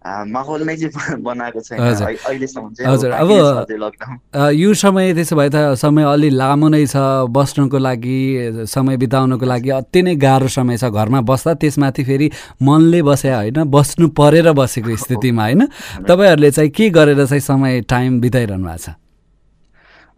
माहौल 0.00 0.62
नै 0.64 0.76
चाहिँ 0.76 1.20
बनाएको 1.20 1.60
छैन। 1.60 1.78
अहिलेसम्म 1.78 2.72
चाहिँ 2.72 2.92
हजुर, 2.92 3.10
अब- 3.10 4.52
यो 4.56 4.74
समय 4.74 5.12
त्यसो 5.14 5.36
भए 5.36 5.48
त 5.52 5.74
समय 5.76 6.04
अलि 6.08 6.30
लामो 6.30 6.68
नै 6.68 6.86
छ 6.86 6.96
बस्नको 7.28 7.78
लागि 7.78 8.18
समय 8.64 8.96
बिताउनको 8.96 9.46
लागि 9.46 9.70
अति 9.70 10.02
नै 10.02 10.14
गाह्रो 10.16 10.48
समय 10.48 10.76
छ 10.80 10.84
घरमा 10.88 11.20
बस्दा। 11.20 11.54
त्यसमाथि 11.54 12.04
फेरि 12.04 12.30
मनले 12.62 13.02
बसे 13.02 13.28
होइन? 13.28 13.64
बस्नु 13.68 14.08
परेर 14.08 14.52
बसेको 14.56 14.96
स्थितिमा 14.96 15.42
होइन? 15.44 15.68
तपाईँहरूले 16.08 16.50
चाहिँ 16.50 16.70
के 16.70 16.90
गरेर 16.90 17.26
चाहिँ 17.26 17.40
समय 17.40 17.80
टाइम 17.84 18.20
बिताइरहनु 18.20 18.64
भएको 18.64 18.78
छ? 18.80 18.96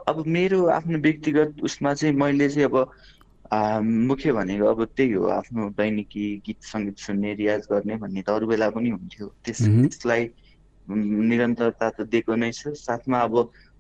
अब 0.09 0.25
मेरो 0.27 0.67
आफ्नो 0.67 0.99
व्यक्तिगत 0.99 1.63
उसमा 1.63 1.95
चाहिँ 1.95 2.15
मैले 2.15 2.49
चाहिँ 2.49 2.69
अब 2.71 2.91
मुख्य 3.53 4.33
भनेको 4.33 4.67
अब 4.67 4.85
त्यही 4.97 5.13
हो 5.13 5.27
आफ्नो 5.29 5.69
दैनिकी 5.77 6.25
गीत 6.47 6.63
सङ्गीत 6.65 6.99
सुन्ने 6.99 7.35
रियाज 7.35 7.67
गर्ने 7.73 7.97
भन्ने 7.97 8.23
त 8.23 8.31
अरू 8.31 8.47
बेला 8.47 8.69
पनि 8.71 8.91
हुन्थ्यो। 8.91 9.27
त्यस। 9.45 9.61
त्यसलाई 9.63 10.23
निरन्तरता 10.89 11.89
त 11.91 12.09
दिएको 12.09 12.35
नै 12.37 12.51
छु। 12.53 12.75
साथमा 12.75 13.19
अब 13.21 13.35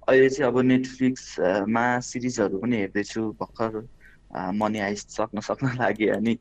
अहिले 0.08 0.28
चाहिँ 0.28 0.46
अब 0.50 0.58
नेटफ्लिक्समा 0.66 1.84
सिरिजहरू 2.00 2.58
पनि 2.58 2.76
हेर्दैछु 2.76 3.22
भर्खर 3.40 3.80
मनी 4.60 4.78
आइस 4.80 5.06
सक्न 5.08 5.40
सक्न 5.40 5.66
लाग्यो 5.80 6.14
अनि 6.16 6.36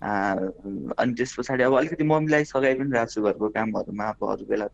अनि 0.00 1.12
त्यस 1.16 1.34
पछाडि 1.38 1.62
अब 1.62 1.76
अलिकति 1.78 2.04
मम्मीलाई 2.04 2.44
सघाइ 2.44 2.74
पनि 2.80 2.90
रहेको 2.96 3.12
छु 3.12 3.22
घरको 3.22 3.48
कामहरूमा। 3.56 4.08
अब 4.08 4.20
अरू 4.30 4.44
बेला 4.46 4.66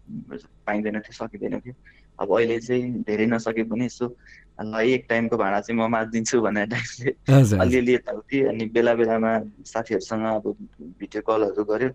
पाइँदैन 0.67 1.01
थियो 1.01 1.19
सकिँदैन 1.19 1.61
थियो। 1.61 1.75
अब 2.19 2.29
अहिले 2.37 2.59
चाहिँ 2.61 3.03
धेरै 3.03 3.27
नसके 3.27 3.63
पनि 3.71 3.87
यसो 3.87 4.07
ल 4.57 4.81
एक 4.81 5.07
टाइमको 5.09 5.37
भाँडा 5.37 5.61
चाहिँ 5.61 5.81
म 5.81 5.89
माझिदिन्छु 5.93 6.41
भनेर 6.41 6.67
टाइपले 6.73 7.11
अलिअलि 7.61 7.95
यताउति 7.95 8.43
अनि 8.51 8.65
बेला 8.73 8.95
बेलामा 8.95 9.33
साथीहरूसँग 9.69 10.25
अब 10.25 10.45
भिडियो 11.01 11.23
कलहरू 11.29 11.65
गऱ्यो। 11.65 11.91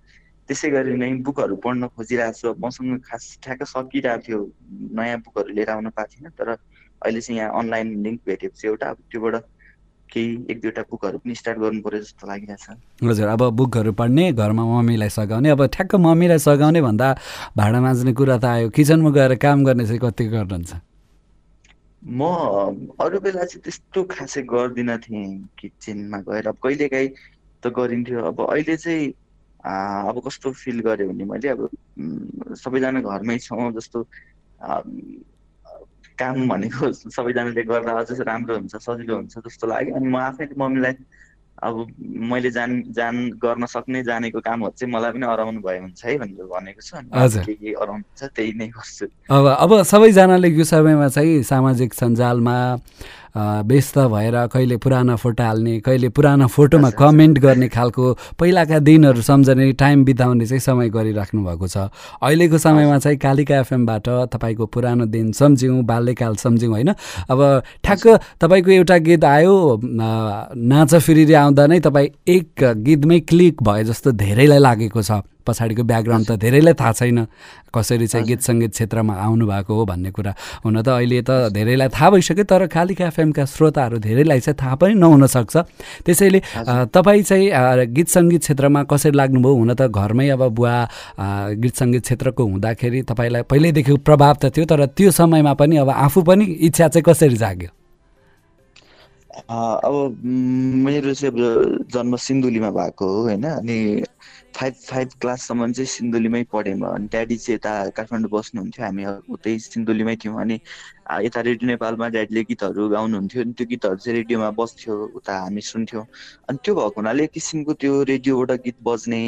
त्यसै 0.47 0.69
गरी 0.69 0.93
नै 0.97 1.09
बुकहरू 1.25 1.55
पढ्न 1.63 1.87
खोजिरहेको 1.95 2.37
छु। 2.37 2.53
मसँग 2.59 2.99
खास 3.07 3.23
ठ्याक्क 3.43 3.63
सकिरहेको 3.65 4.21
थियो। 4.25 4.39
नयाँ 4.93 5.17
बुकहरू 5.25 5.49
लिएर 5.55 5.69
आउन 5.69 5.89
पाएको 5.89 6.11
थिइनँ 6.13 6.31
तर 6.37 6.49
अहिले 7.01 7.21
चाहिँ 7.21 7.39
यहाँ 7.39 7.49
अनलाइन 7.59 7.87
लिङ्क 8.03 8.19
भेटेको 8.27 8.55
छु 8.59 8.67
एउटा। 8.67 8.89
अब 8.89 8.97
त्योबाट 9.09 9.35
केही 10.11 10.31
एक 10.51 10.57
दुईवटा 10.61 10.81
बुकहरू 10.91 11.17
पनि 11.23 11.35
स्टार्ट 11.35 11.57
गर्नु 11.59 11.81
पर्यो 11.81 11.99
जस्तो 12.03 12.27
लागिरहेछ। 12.27 12.67
हजुर 13.09 13.27
अब 13.31 13.43
बुकहरू 13.55 13.91
पढ्ने 13.95 14.31
घरमा 14.35 14.63
मम्मीलाई 14.69 15.09
सघाउने 15.09 15.49
अब 15.55 15.65
ठ्याक्क 15.71 15.95
मम्मीलाई 15.95 16.39
सघाउने 16.45 16.81
भन्दा 16.83 17.07
भाँडा 17.57 17.79
माझ्ने 17.81 18.13
कुरा 18.13 18.37
त 18.37 18.45
आयो। 18.45 18.69
किचनमा 18.75 19.09
गएर 19.17 19.35
काम 19.39 19.63
गर्ने 19.65 19.85
चाहिँ 19.87 20.01
कति 20.03 20.25
गर्नुहुन्छ। 20.35 20.90
म 22.01 22.21
अरू 22.99 23.19
बेला 23.21 23.43
चाहिँ 23.45 23.61
त्यस्तो 23.63 24.03
खासै 24.09 24.41
गर्दिनँ 24.45 24.97
थिएँ 24.99 25.25
किचनमा 25.57 26.19
गएर। 26.23 26.47
अब 26.49 26.57
कहिलेकाहीँ 26.59 27.09
त 27.63 27.67
गरिन्थ्यो। 27.73 28.23
अब 28.25 28.41
अहिले 28.43 28.75
चाहिँ 28.77 29.07
अब 29.63 30.21
कस्तो 30.25 30.51
फिल 30.55 30.79
गरेँ 30.81 31.07
भने 31.09 31.25
मैले 31.25 31.49
अब 31.49 31.61
सबैजना 32.57 33.01
घरमै 33.03 33.37
छौँ 33.39 33.71
जस्तो 33.73 34.03
काम 36.17 36.47
भनेको 36.49 36.91
सबैजनाले 36.93 37.63
गर्दा 37.65 37.93
अझ 38.01 38.19
राम्रो 38.21 38.55
हुन्छ 38.57 38.75
सजिलो 38.79 39.15
हुन्छ 39.15 39.37
जस्तो 39.39 39.67
लाग्यो। 39.67 39.95
अनि 39.95 40.07
म 40.07 40.17
आफैले 40.21 40.55
मम्मीलाई 40.57 40.93
अब 41.63 41.75
मैले 42.31 42.49
जान 42.51 42.71
जान 42.89 43.15
गर्न 43.43 43.65
सक्ने 43.69 44.03
जानेको 44.03 44.39
कामहरू 44.41 44.73
चाहिँ 44.77 44.93
मलाई 44.93 45.11
पनि 45.11 45.25
अराउनु 45.25 45.61
भए 45.61 45.77
हुन्छ 45.79 46.05
है 46.05 46.17
भनेर 46.17 46.45
भनेको 46.53 46.81
छु 46.81 46.97
अनि। 46.97 47.45
के 47.45 47.53
के 47.53 47.71
अराउनु 47.77 48.01
हुन्छ 48.01 48.21
त्यही 48.35 48.51
नै 48.57 48.67
गर्छु 48.75 49.05
अब 49.29 49.45
अब 49.63 49.81
सबैजनाले 49.93 50.49
यो 50.49 50.63
समयमा 50.73 51.07
चाहिँ 51.15 51.41
सामाजिक 51.45 51.93
सञ्जालमा 51.93 52.57
व्यस्त 53.35 53.97
भएर 54.11 54.35
कहिले 54.47 54.77
पुराना 54.77 55.15
फोटो 55.15 55.43
हाल्ने 55.43 55.79
कहिले 55.79 56.09
पुराना 56.09 56.47
फोटोमा 56.47 56.89
कमेन्ट 56.99 57.39
गर्ने 57.39 57.67
खालको 57.69 58.13
पहिलाका 58.39 58.79
दिनहरू 58.79 59.21
सम्झने 59.21 59.71
टाइम 59.73 60.03
बिताउने 60.05 60.45
चाहिँ 60.45 60.59
समय 60.59 60.89
गरिराख्नु 60.89 61.43
भएको 61.45 61.67
छ। 61.67 61.77
अहिलेको 62.21 62.57
समयमा 62.57 62.97
चाहिँ 62.99 63.17
कालिका 63.17 63.59
एफएमबाट 63.59 64.09
तपाईँको 64.33 64.65
पुरानो 64.65 65.05
दिन 65.05 65.31
सम्झ्यौँ 65.31 65.81
बाल्यकाल 65.83 66.35
सम्झ्यौँ 66.35 66.71
होइन? 66.71 66.93
अब 67.29 67.39
ठ्याक्क 67.83 68.07
तपाईँको 68.41 68.71
एउटा 68.71 68.97
गीत 68.97 69.23
आयो 69.25 69.79
नाच 69.83 70.95
फिरिरी 70.95 71.33
आउँदा 71.33 71.67
नै 71.67 71.79
तपाईँ 71.79 72.09
एक 72.27 72.63
गीतमै 72.83 73.19
क्लिक 73.19 73.63
भए 73.63 73.83
जस्तो 73.83 74.11
धेरैलाई 74.11 74.59
लागेको 74.59 75.01
छ। 75.01 75.23
पछाडिको 75.47 75.83
ब्याकग्राउन्ड 75.83 76.27
त 76.27 76.31
धेरैलाई 76.41 76.73
थाहा 76.73 76.91
छैन 76.91 77.25
कसरी 77.75 78.07
चाहिँ 78.07 78.25
गीत 78.27 78.41
सङ्गीत 78.41 78.71
क्षेत्रमा 78.71 79.13
आउनु 79.15 79.45
भएको 79.47 79.73
हो 79.75 79.85
भन्ने 79.85 80.11
कुरा 80.11 80.33
हुन 80.65 80.81
त 80.81 80.87
अहिले 80.91 81.21
त 81.23 81.49
धेरैलाई 81.55 81.89
थाहा 81.89 82.09
भइसक्यो 82.09 82.43
तर 82.43 82.67
कालिका 82.67 83.07
एफएमका 83.07 83.45
श्रोताहरू 83.45 83.97
धेरैलाई 84.03 84.39
चाहिँ 84.39 84.57
थाहा 84.61 84.75
पनि 84.75 84.93
नहुन 84.99 85.25
सक्छ। 85.27 85.55
त्यसैले 86.05 86.39
तपाईँ 86.93 87.23
चाहिँ 87.23 87.85
गीत 87.95 88.07
सङ्गीत 88.07 88.41
क्षेत्रमा 88.41 88.83
कसरी 88.91 89.15
लाग्नुभयो? 89.17 89.55
हुन 89.55 89.73
त 89.73 89.87
घरमै 89.87 90.27
अब 90.35 90.43
बुवा 90.51 90.75
गीत 91.63 91.75
सङ्गीत 91.75 92.03
क्षेत्रको 92.03 92.43
हुँदाखेरि 92.43 93.01
तपाईँलाई 93.09 93.41
पहिल्यैदेखि 93.49 93.93
प्रभाव 94.03 94.35
त 94.41 94.51
थियो 94.51 94.65
तर 94.67 94.85
त्यो 94.91 95.11
समयमा 95.11 95.53
पनि 95.55 95.77
अब 95.83 95.89
आफू 95.89 96.21
पनि 96.27 96.45
इच्छा 96.67 96.87
चाहिँ 96.87 97.03
कसरी 97.07 97.37
जाग्यो? 97.39 97.69
अब 99.31 100.21
मेरो 100.85 101.13
चाहिँ 101.13 101.85
जन्म 101.93 102.15
सिन्धुलीमा 102.17 102.69
भएको 102.71 103.05
हो 103.07 103.21
होइन? 103.23 103.43
अनि 103.45 104.03
फाइभ 104.55 104.73
फाइभ 104.87 105.09
क्लाससम्म 105.21 105.71
चाहिँ 105.71 105.87
सिन्धुलीमै 105.87 106.43
पढेँ 106.51 106.73
म। 106.75 106.85
अनि 106.87 107.07
ड्याडी 107.07 107.37
चाहिँ 107.37 107.55
यता 107.55 107.71
काठमाडौँ 107.95 108.29
बस्नुहुन्थ्यो 108.31 108.83
हामी 108.85 109.05
उतै 109.33 109.57
सिन्धुलीमै 109.59 110.15
थियौँ। 110.23 110.35
अनि 110.41 110.59
यता 111.25 111.41
रेडियो 111.41 111.67
नेपालमा 111.69 112.07
ड्याडीले 112.15 112.43
गीतहरू 112.51 112.87
गाउनुहुन्थ्यो। 112.89 113.41
अनि 113.43 113.53
त्यो 113.57 113.65
गीतहरू 113.71 113.97
चाहिँ 113.97 114.17
रेडियोमा 114.17 114.49
बस्थ्यो 114.59 114.93
उता 115.15 115.37
हामी 115.39 115.61
सुन्थ्यौँ। 115.63 116.05
अनि 116.49 116.57
त्यो 116.63 116.75
भएको 116.75 116.99
हुनाले 116.99 117.23
एक 117.23 117.31
किसिमको 117.33 117.73
त्यो 117.81 118.03
रेडियोबाट 118.03 118.51
गीत 118.65 118.77
बज्ने 118.83 119.21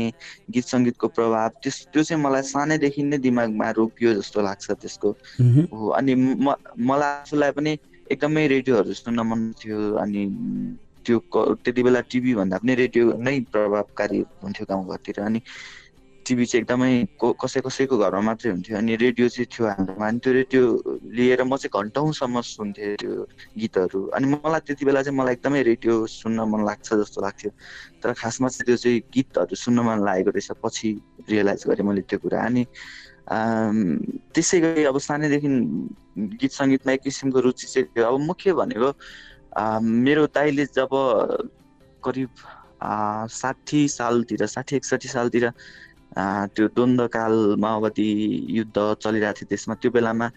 गीत 0.52 0.66
सङ्गीतको 0.66 1.08
प्रभाव 1.16 1.50
त्यस 1.64 1.78
त्यो 1.94 2.04
चाहिँ 2.04 2.22
मलाई 2.24 2.42
सानैदेखि 2.52 3.04
नै 3.04 3.18
दिमागमा 3.20 3.70
रोपियो 3.80 4.14
जस्तो 4.20 4.42
लाग्छ 4.42 4.72
त्यसको। 4.74 5.16
हो 5.74 5.88
अनि 5.98 6.14
म 6.16 6.54
मलाई 6.82 7.12
आफूलाई 7.22 7.52
पनि 7.52 7.76
एकदमै 8.12 8.48
रेडियोहरू 8.48 8.94
सुन्न 8.94 9.20
मन 9.30 9.52
थियो 9.60 9.80
अनि 9.96 10.22
त्यो 11.06 11.20
त्यति 11.64 11.84
बेला 11.84 12.02
टिभी 12.12 12.34
भन्दा 12.36 12.58
पनि 12.58 12.76
रेडियो 12.76 13.06
नै 13.20 13.40
प्रभावकारी 13.52 14.20
हुन्थ्यो 14.44 14.66
गाउँघरतिर 14.70 15.20
अनि 15.22 15.40
टिभी 16.26 16.46
चाहिँ 16.46 16.62
एकदमै 16.64 16.92
कसै 17.42 17.62
कसैको 17.62 17.98
घरमा 17.98 18.22
मात्रै 18.22 18.52
हुन्थ्यो 18.52 18.78
अनि 18.78 18.96
रेडियो 18.96 19.28
चाहिँ 19.30 19.48
थियो 19.52 19.68
हाम्रोमा 19.68 20.08
अनि 20.08 20.20
त्यो 20.24 20.34
रेडियो 20.34 20.64
लिएर 21.12 21.44
म 21.44 21.58
चाहिँ 21.58 21.84
घन्टौँसम्म 21.84 22.42
सुन्थेँ 22.42 22.96
त्यो 22.96 23.26
गीतहरू 23.60 24.02
अनि 24.16 24.28
मलाई 24.32 24.60
त्यति 24.68 24.86
बेला 24.86 25.02
चाहिँ 25.04 25.18
मलाई 25.20 25.34
एकदमै 25.34 25.62
रेडियो 25.64 25.96
सुन्न 26.08 26.48
मन 26.48 26.64
लाग्छ 26.66 26.94
जस्तो 26.94 27.22
लाग्थ्यो। 27.22 27.52
तर 28.04 28.14
खासमा 28.14 28.48
चाहिँ 28.48 28.66
त्यो 28.66 28.78
चाहिँ 28.78 29.02
गीतहरू 29.14 29.56
सुन्न 29.56 29.80
मन 29.84 30.06
लागेको 30.06 30.32
रहेछ 30.32 30.52
पछि 30.64 30.90
रियलाइज 31.30 31.64
गरेँ 31.68 31.86
मैले 31.88 32.02
त्यो 32.08 32.20
कुरा 32.20 32.40
अनि 32.40 32.64
त्यसै 33.28 34.60
गरी 34.62 34.84
अब 34.84 34.98
सानैदेखि 35.00 35.50
गीत 36.40 36.52
सङ्गीतमा 36.52 36.92
एक 36.94 37.02
किसिमको 37.04 37.40
रुचि 37.40 37.68
चाहिँ 37.68 37.88
थियो। 37.88 38.06
अब 38.08 38.20
मुख्य 38.20 38.54
भनेको 38.54 38.90
मेरो 39.80 40.24
दाइले 40.36 40.66
जब 40.76 40.92
करिब 42.04 42.30
साठी 43.32 43.88
सालतिर 43.88 44.46
साठी 44.46 44.76
एकसठी 44.76 45.08
सालतिर 45.08 45.50
त्यो 46.54 46.68
द्वन्द्वकाल 46.76 47.34
माओवादी 47.64 48.10
युद्ध 48.58 48.78
चलिरहेको 49.04 49.40
थियो 49.40 49.48
त्यसमा 49.50 49.76
त्यो 49.82 49.92
बेलामा 49.92 50.28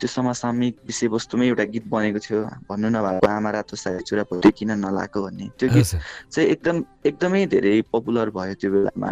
त्यो 0.00 0.08
समसामयिक 0.08 0.76
विषयवस्तुमै 0.86 1.46
एउटा 1.46 1.64
गीत 1.72 1.84
बनेको 1.88 2.18
थियो। 2.24 2.40
भन्नु 2.68 2.88
नभएको 2.88 3.26
आमा 3.26 3.50
रातो 3.56 3.76
साडी 3.76 4.04
चुरा 4.08 4.22
पोते 4.28 4.50
किन 4.56 4.70
नलाएको 4.84 5.18
भन्ने। 5.24 5.46
त्यो 5.58 5.68
गीत 5.72 5.88
चाहिँ 6.32 6.48
एकदम 6.54 6.76
एकदमै 7.08 7.46
धेरै 7.52 7.74
पपुलर 7.92 8.30
भयो 8.36 8.54
त्यो 8.60 8.70
बेलामा। 8.72 9.10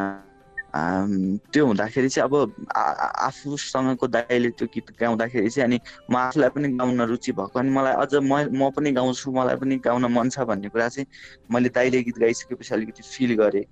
त्यो 0.75 1.67
हुँदाखेरि 1.67 2.09
चाहिँ 2.09 2.29
अब 2.29 2.35
आफूसँगको 2.77 4.07
दाइले 4.07 4.51
त्यो 4.51 4.69
गीत 4.75 4.91
गाउँदाखेरि 5.01 5.51
चाहिँ 5.51 5.65
अनि 5.65 5.79
म 6.11 6.17
आफूलाई 6.17 6.51
पनि 6.51 6.69
गाउन 6.77 7.01
रुचि 7.09 7.33
भएको 7.33 7.59
अनि 7.59 7.71
मलाई 7.71 7.95
अझ 8.05 8.15
म 8.15 8.53
म 8.53 8.71
पनि 8.77 8.93
गाउँछु 8.93 9.33
मलाई 9.33 9.57
पनि 9.57 9.77
गाउन 9.81 10.05
मन 10.13 10.29
छ 10.29 10.45
भन्ने 10.45 10.69
कुरा 10.69 10.89
चाहिँ 10.89 11.07
मैले 11.51 11.69
दाइले 11.73 12.03
गीत 12.03 12.19
गाइसकेपछि 12.19 12.75
अलिकति 12.75 13.03
फिल 13.03 13.35
गरेँ। 13.41 13.65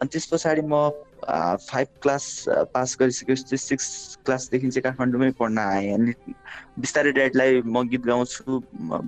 अनि 0.00 0.08
त्यस 0.08 0.26
पछाडि 0.32 0.62
म 0.64 0.88
फाइभ 1.60 1.88
क्लास 2.02 2.24
पास 2.72 2.96
गरिसकेपछि 3.00 3.56
सिक्स 3.56 4.16
क्लासदेखि 4.24 4.70
चाहिँ 4.70 4.82
काठमाडौँमै 4.82 5.30
पढ्न 5.36 5.58
आएँ 5.58 5.92
अनि 5.92 6.12
बिस्तारै 6.80 7.12
ड्याडलाई 7.12 7.60
म 7.68 7.84
गीत 7.88 8.02
गाउँछु 8.08 8.60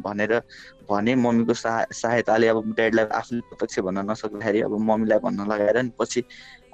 भनेर 0.04 0.40
भने 0.84 1.14
मम्मीको 1.16 1.54
सहा 1.54 1.84
सहायताले 1.96 2.46
अब 2.48 2.74
ड्याडलाई 2.76 3.04
आफूले 3.08 3.40
प्रत्यक्ष 3.56 3.80
भन्न 3.80 4.10
नसक्दाखेरि 4.10 4.60
अब 4.68 4.76
मम्मीलाई 4.78 5.18
भन्न 5.24 5.48
लगाएर 5.48 5.76
अनि 5.76 5.92
पछि 5.98 6.20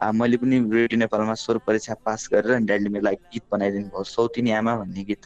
मैले 0.05 0.37
पनि 0.37 0.59
रेडियो 0.59 0.99
नेपालमा 0.99 1.35
स्वर 1.35 1.59
परीक्षा 1.59 1.95
पास 1.95 2.29
गरेर 2.33 2.53
अनि 2.53 2.67
ड्याडले 2.67 2.89
मेरो 2.89 3.05
लागि 3.05 3.17
गीत 3.17 3.43
बनाइदिनु 3.53 3.85
भयो। 3.85 4.05
सौतिनी 4.05 4.51
आमा 4.51 4.77
भन्ने 4.77 5.05
गीत। 5.05 5.19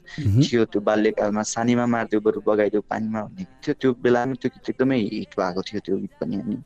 थियो। 0.42 0.64
त्यो 0.64 0.80
बाल्यकालमा 0.80 1.42
सानीमा 1.42 1.86
मारिदेऊ 1.86 2.20
बरु 2.20 2.40
बगाइदेऊ 2.40 2.80
पानीमा 2.80 3.22
भन्ने 3.22 3.42
गीत 3.42 3.68
थियो। 3.68 3.74
त्यो 3.80 3.94
बेलामा 3.94 4.32
त्यो 4.32 4.50
गीत 4.54 4.70
एकदमै 4.70 4.98
हिट 4.98 5.40
भएको 5.40 5.62
थियो 5.62 5.80
त्यो 5.80 5.96
गीत 5.96 6.10
पनि 6.20 6.36
अनि। 6.36 6.56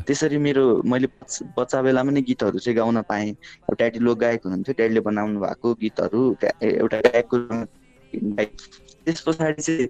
त्यसरी 0.00 0.38
मेरो 0.38 0.82
मैले 0.82 1.06
बच- 1.06 1.46
बच्चा 1.58 1.82
बेलामा 1.82 2.10
नै 2.10 2.22
गीतहरू 2.22 2.58
चाहिँ 2.58 2.76
गाउन 2.76 3.02
पाएँ। 3.02 3.32
ड्याडी 3.74 3.98
लोक 3.98 4.18
गायक 4.18 4.40
हुनुहुन्थ्यो। 4.44 4.74
ड्याडीले 4.74 5.00
बनाउनु 5.00 5.40
भएको 5.40 5.74
गीतहरू 5.74 6.38
एउटा 6.62 7.00
गायकको। 7.00 7.64
त्यस 9.04 9.20
पछाडि 9.20 9.62
चाहिँ 9.62 9.86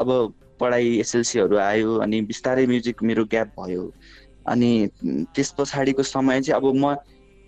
अब 0.00 0.34
पढाइ 0.60 0.98
एसएलसीहरू 0.98 1.56
आयो 1.56 1.94
अनि 1.94 2.20
बिस्तारै 2.20 2.66
म्युजिक 2.66 3.02
मेरो 3.02 3.24
ग्याप 3.24 3.46
भयो। 3.46 3.94
अनि 4.46 4.70
त्यस 5.34 5.50
पछाडिको 5.58 6.02
समय 6.02 6.40
चाहिँ 6.42 6.60
अब 6.60 6.74
म 6.76 6.94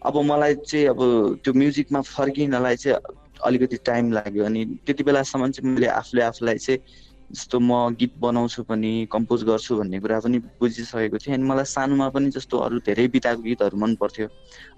अब 0.03 0.17
मलाई 0.23 0.55
चाहिँ 0.55 0.87
अब 0.87 1.01
त्यो 1.45 1.53
म्युजिकमा 1.55 2.01
फर्किनलाई 2.01 2.77
चाहिँ 2.77 2.97
अलिकति 3.45 3.77
टाइम 3.87 4.13
लाग्यो। 4.13 4.45
अनि 4.45 4.65
त्यति 4.87 5.03
बेलासम्म 5.05 5.51
चाहिँ 5.51 5.75
मैले 5.75 5.87
आफूले 5.87 6.23
आफूलाई 6.23 6.59
चाहिँ 6.59 6.81
जस्तो 7.27 7.59
म 7.59 7.91
गीत 7.99 8.13
बनाउँछु 8.23 8.63
पनि 8.71 9.09
कम्पोज 9.11 9.43
गर्छु 9.45 9.77
भन्ने 9.77 9.99
कुरा 9.99 10.19
पनि 10.23 10.39
बुझिसकेको 10.63 11.19
थिएँ। 11.19 11.35
अनि 11.35 11.43
मलाई 11.43 11.65
सानोमा 11.67 12.09
पनि 12.15 12.31
जस्तो 12.31 12.59
अरू 12.59 12.79
धेरै 12.87 13.07
बिताएको 13.11 13.43
गीतहरू 13.43 13.77
मन 13.83 13.95
पर्थ्यो। 13.99 14.29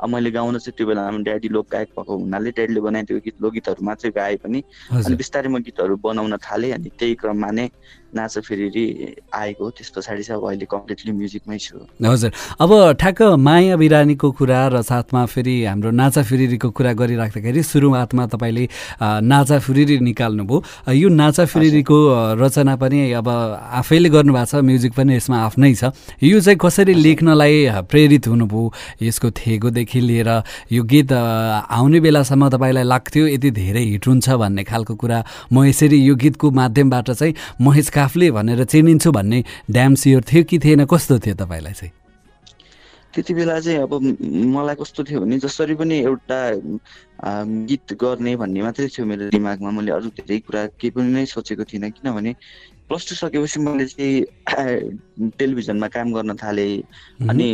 अब 0.01 0.09
मैले 0.09 0.31
गाउन 0.33 0.59
चाहिँ 0.59 0.73
त्यो 0.77 0.87
बेलामा 0.87 1.19
ड्याडी 1.29 1.49
लोक 1.53 1.67
गायक 1.73 1.89
भएको 1.93 2.17
हुनाले 2.17 2.51
ड्याडीले 2.57 2.81
बनाइदिएको 2.81 3.21
गीत 3.25 3.37
लोकगीतहरू 3.43 3.85
मात्रै 3.85 4.11
गाए 4.17 4.37
पनि। 4.41 4.63
अनि 4.97 5.17
बिस्तारै 5.17 5.49
म 5.53 5.61
गीतहरू 5.61 5.97
बनाउन 6.01 6.37
थालेँ। 6.41 6.73
अनि 6.73 6.89
त्यही 6.89 7.15
क्रममा 7.21 7.51
नै 7.53 7.69
नाच 8.15 8.39
फेरि 8.39 9.17
आएको 9.35 9.65
हो 9.65 9.71
त्यस 9.71 9.89
पछाडि 9.97 10.23
चाहिँ 10.23 10.41
अब 10.41 10.47
अहिले 10.49 10.67
कम्प्लिटली 10.67 11.13
म्युजिकमै 11.13 11.59
छु। 11.59 11.77
हजुर। 12.01 12.33
अब 12.61 12.71
ठ्याक्क 13.01 13.23
माया 13.37 13.77
बिरानीको 13.77 14.31
कुरा 14.33 14.61
र 14.73 14.83
साथमा 14.83 15.25
फेरि 15.29 15.55
हाम्रो 15.65 15.91
नाचा 15.93 16.23
फिरिरीको 16.25 16.69
कुरा 16.71 16.93
गरिराख्दाखेरि 16.93 17.63
सुरुवातमा 17.63 18.25
तपाईँले 18.33 18.65
नाचा 19.03 19.59
फिरिरी 19.61 19.99
निकाल्नुभयो। 20.01 20.93
यो 20.93 21.09
नाचा 21.09 21.45
फिरिरीको 21.45 21.99
रचना 22.41 22.77
पनि 22.81 23.13
अब 23.13 23.29
आफैले 23.29 24.09
गर्नुभएको 24.09 24.47
छ 24.49 24.65
म्युजिक 24.65 24.93
पनि 24.97 25.17
यसमा 25.17 25.37
आफ्नै 25.45 25.75
छ। 25.75 25.93
यो 26.23 26.41
चाहिँ 26.41 26.57
कसरी 26.57 26.95
लेख्नलाई 26.95 27.85
प्रेरित 27.93 28.27
हुनुभयो 28.27 28.73
यसको 29.05 29.31
थेगोदेखि 29.37 30.01
लिएर 30.01 30.31
यो 30.73 30.83
गीत 30.83 31.13
आउने 31.13 32.01
बेलासम्म 32.01 32.49
तपाईँलाई 32.49 32.85
लाग्थ्यो 32.89 33.27
यति 33.37 33.51
धेरै 33.53 33.85
हिट 33.85 34.07
हुन्छ 34.09 34.27
भन्ने 34.33 34.65
खालको 34.65 34.95
कुरा 34.97 35.19
म 35.53 35.65
यसरी 35.69 35.99
यो 36.09 36.15
गीतको 36.17 36.51
माध्यमबाट 36.51 37.11
चाहिँ 37.11 37.35
महेश 37.61 37.89
काफले 37.99 38.31
भनेर 38.31 38.65
चिनिन्छु 38.65 39.11
भन्ने 39.13 39.39
ड्याम 39.71 39.95
सियर 40.01 40.23
थियो 40.31 40.43
कि 40.47 40.59
थिएन? 40.59 40.85
कस्तो 40.87 41.19
थियो 41.19 41.35
तपाईँलाई 41.43 41.75
चाहिँ? 41.75 41.93
त्यति 43.15 43.35
बेला 43.35 43.59
चाहिँ 43.61 43.79
अब 43.83 43.93
मलाई 44.55 44.75
कस्तो 44.79 45.05
थियो 45.05 45.21
भने 45.21 45.39
जसरी 45.41 45.75
पनि 45.75 45.97
एउटा 46.07 46.39
गीत 47.67 47.93
गर्ने 47.99 48.37
भन्ने 48.37 48.63
मात्रै 48.63 48.87
थियो 48.95 49.07
मेरो 49.09 49.33
दिमागमा। 49.33 49.71
मैले 49.75 49.91
अरू 49.93 50.09
धेरै 50.15 50.39
कुरा 50.47 50.63
केही 50.79 50.91
पनि 50.95 51.09
नै 51.17 51.25
सोचेको 51.27 51.65
थिइनँ 51.65 51.91
किनभने 51.91 52.33
प्लस 52.89 53.09
टू 53.09 53.15
सकेपछि 53.15 53.61
मैले 53.61 53.87
चाहिँ 53.87 55.31
टेलिभिजनमा 55.39 55.89
काम 55.93 56.13
गर्न 56.13 56.37
थालेँ। 56.43 56.83
अनि 57.29 57.49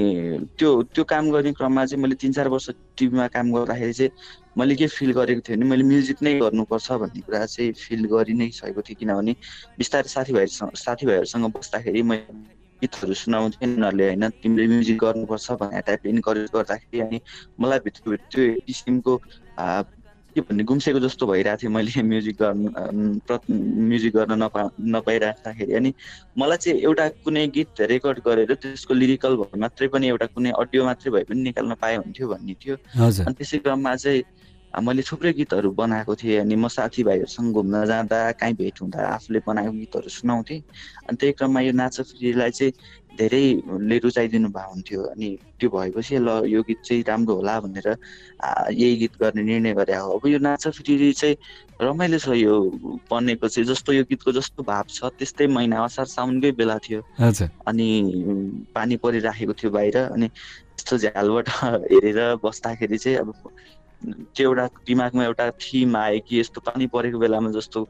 त्यो 0.59 0.71
त्यो 0.95 1.05
काम 1.05 1.31
गर्ने 1.31 1.53
क्रममा 1.53 1.85
चाहिँ 1.87 2.03
मैले 2.03 2.15
तिन 2.23 2.33
चार 2.33 2.49
वर्ष 2.49 2.71
टिभीमा 2.99 3.27
काम 3.35 3.53
गर्दाखेरि 3.53 3.93
चाहिँ 3.93 4.11
मैले 4.59 4.75
के 4.77 4.87
फिल 4.87 5.13
गरेको 5.13 5.41
थिएँ 5.49 5.57
भने 5.59 5.67
मैले 5.71 5.85
म्युजिक 5.85 6.23
नै 6.23 6.39
गर्नुपर्छ 6.39 6.93
भन्ने 7.03 7.21
कुरा 7.27 7.45
चाहिँ 7.47 7.73
फिल 7.75 8.05
गरि 8.15 8.35
नै 8.39 8.49
सकेको 8.55 8.83
थिएँ। 8.87 8.97
किनभने 9.01 9.33
बिस्तारै 9.79 10.09
साथीभाइहरूसँग 10.09 10.71
साथीभाइहरूसँग 10.79 11.51
बस्दाखेरि 11.57 12.03
मैले 12.03 12.55
गीतहरू 12.83 13.15
सुनाउँथेँ। 13.15 13.67
उनीहरूले 13.67 14.07
होइन 14.07 14.29
तिमीले 14.39 14.67
म्युजिक 14.71 14.99
गर्नुपर्छ 15.03 15.51
भन्ने 15.61 15.81
टाइपले 15.83 16.11
इन्करेज 16.11 16.49
गर्दाखेरि 16.55 17.01
अनि 17.01 17.21
मलाई 17.61 17.79
भित्रभित्र 17.85 18.27
त्यो 18.31 18.55
किसिमको 18.67 19.13
के 20.35 20.41
भन्ने 20.41 20.65
गुम्सेको 20.67 21.01
जस्तो 21.01 21.27
भइरहेको 21.27 21.61
थियो 21.63 21.71
मैले 21.71 22.03
म्युजिक 22.03 22.37
गर्नु 22.43 22.69
म्युजिक 23.89 24.13
गर्न 24.17 24.33
नपा 24.43 24.63
नपाइराख्दाखेरि। 24.95 25.73
अनि 25.75 25.91
मलाई 26.39 26.59
चाहिँ 26.63 26.81
एउटा 26.83 27.09
कुनै 27.25 27.47
गीत 27.57 27.81
रेकर्ड 27.93 28.19
गरेर 28.27 28.55
त्यसको 28.55 28.95
लिरिकल 28.95 29.33
मात्रै 29.65 29.89
पनि 29.95 30.07
एउटा 30.13 30.27
कुनै 30.35 30.51
अडियो 30.63 30.85
मात्रै 30.85 31.11
भए 31.15 31.25
पनि 31.29 31.41
निकाल्न 31.49 31.75
पाए 31.83 31.97
हुन्थ्यो 31.97 32.27
भन्ने 32.29 32.55
थियो। 32.63 32.77
अनि 33.27 33.35
त्यसै 33.39 33.59
क्रममा 33.65 33.95
चाहिँ 33.97 34.23
मैले 34.83 35.03
थुप्रै 35.07 35.33
गीतहरू 35.39 35.71
बनाएको 35.71 36.15
थिएँ 36.19 36.39
अनि 36.43 36.57
म 36.57 36.67
साथीभाइहरूसँग 36.67 37.55
घुम्न 37.55 37.85
जाँदा 37.87 38.19
काहीँ 38.43 38.55
भेट 38.59 38.81
हुँदा 38.83 38.99
आफूले 39.07 39.41
बनाएको 39.47 39.73
गीतहरू 39.73 40.09
सुनाउँथेँ। 40.09 40.61
अनि 41.07 41.17
त्यही 41.17 41.33
क्रममा 41.39 41.61
यो 41.61 41.73
नाच 41.79 42.01
फ्रीलाई 42.01 42.51
चाहिँ 42.51 42.73
धेरैले 43.15 43.99
रुचाइदिनु 44.03 44.49
भएको 44.51 44.71
हुन्थ्यो। 44.75 45.03
अनि 45.15 45.29
त्यो 45.61 45.69
भएपछि 45.71 46.19
ल 46.19 46.29
यो 46.51 46.63
गीत 46.67 46.81
चाहिँ 46.83 47.03
राम्रो 47.07 47.35
होला 47.39 47.55
भनेर 47.61 47.89
यही 48.75 48.97
गीत 48.99 49.15
गर्ने 49.23 49.43
निर्णय 49.43 49.75
गरे 49.79 49.95
हो। 49.95 50.19
अब 50.19 50.27
यो 50.27 50.39
नाच 50.43 50.67
फ्री 50.75 51.13
चाहिँ 51.13 51.37
रमाइलो 51.79 52.19
छ 52.19 52.35
यो 52.35 52.55
बनेको 53.07 53.47
चाहिँ। 53.47 53.67
जस्तो 53.71 53.93
यो 53.93 54.03
गीतको 54.11 54.33
जस्तो 54.33 54.63
भाव 54.67 54.85
छ 54.91 55.15
त्यस्तै 55.19 55.47
महिना 55.47 55.85
असार 55.87 56.07
साउनकै 56.11 56.51
बेला 56.59 56.79
थियो। 56.83 57.01
अनि 57.71 57.89
पानी 58.75 58.97
परिराखेको 58.99 59.53
थियो 59.55 59.71
बाहिर। 59.71 59.97
अनि 60.11 60.29
त्यस्तो 60.75 60.99
झ्यालबाट 60.99 61.49
हेरेर 61.95 62.43
बस्दाखेरि 62.43 62.99
चाहिँ 62.99 63.19
अब 63.23 63.31
त्यो 64.05 64.49
एउटा 64.49 64.67
दिमागमा 64.87 65.25
एउटा 65.25 65.51
थिम 65.61 65.97
आयो 65.97 66.21
कि 66.29 66.41
यस्तो 66.41 66.61
पानी 66.61 66.87
परेको 66.87 67.19
बेलामा 67.19 67.51
जस्तो 67.51 67.81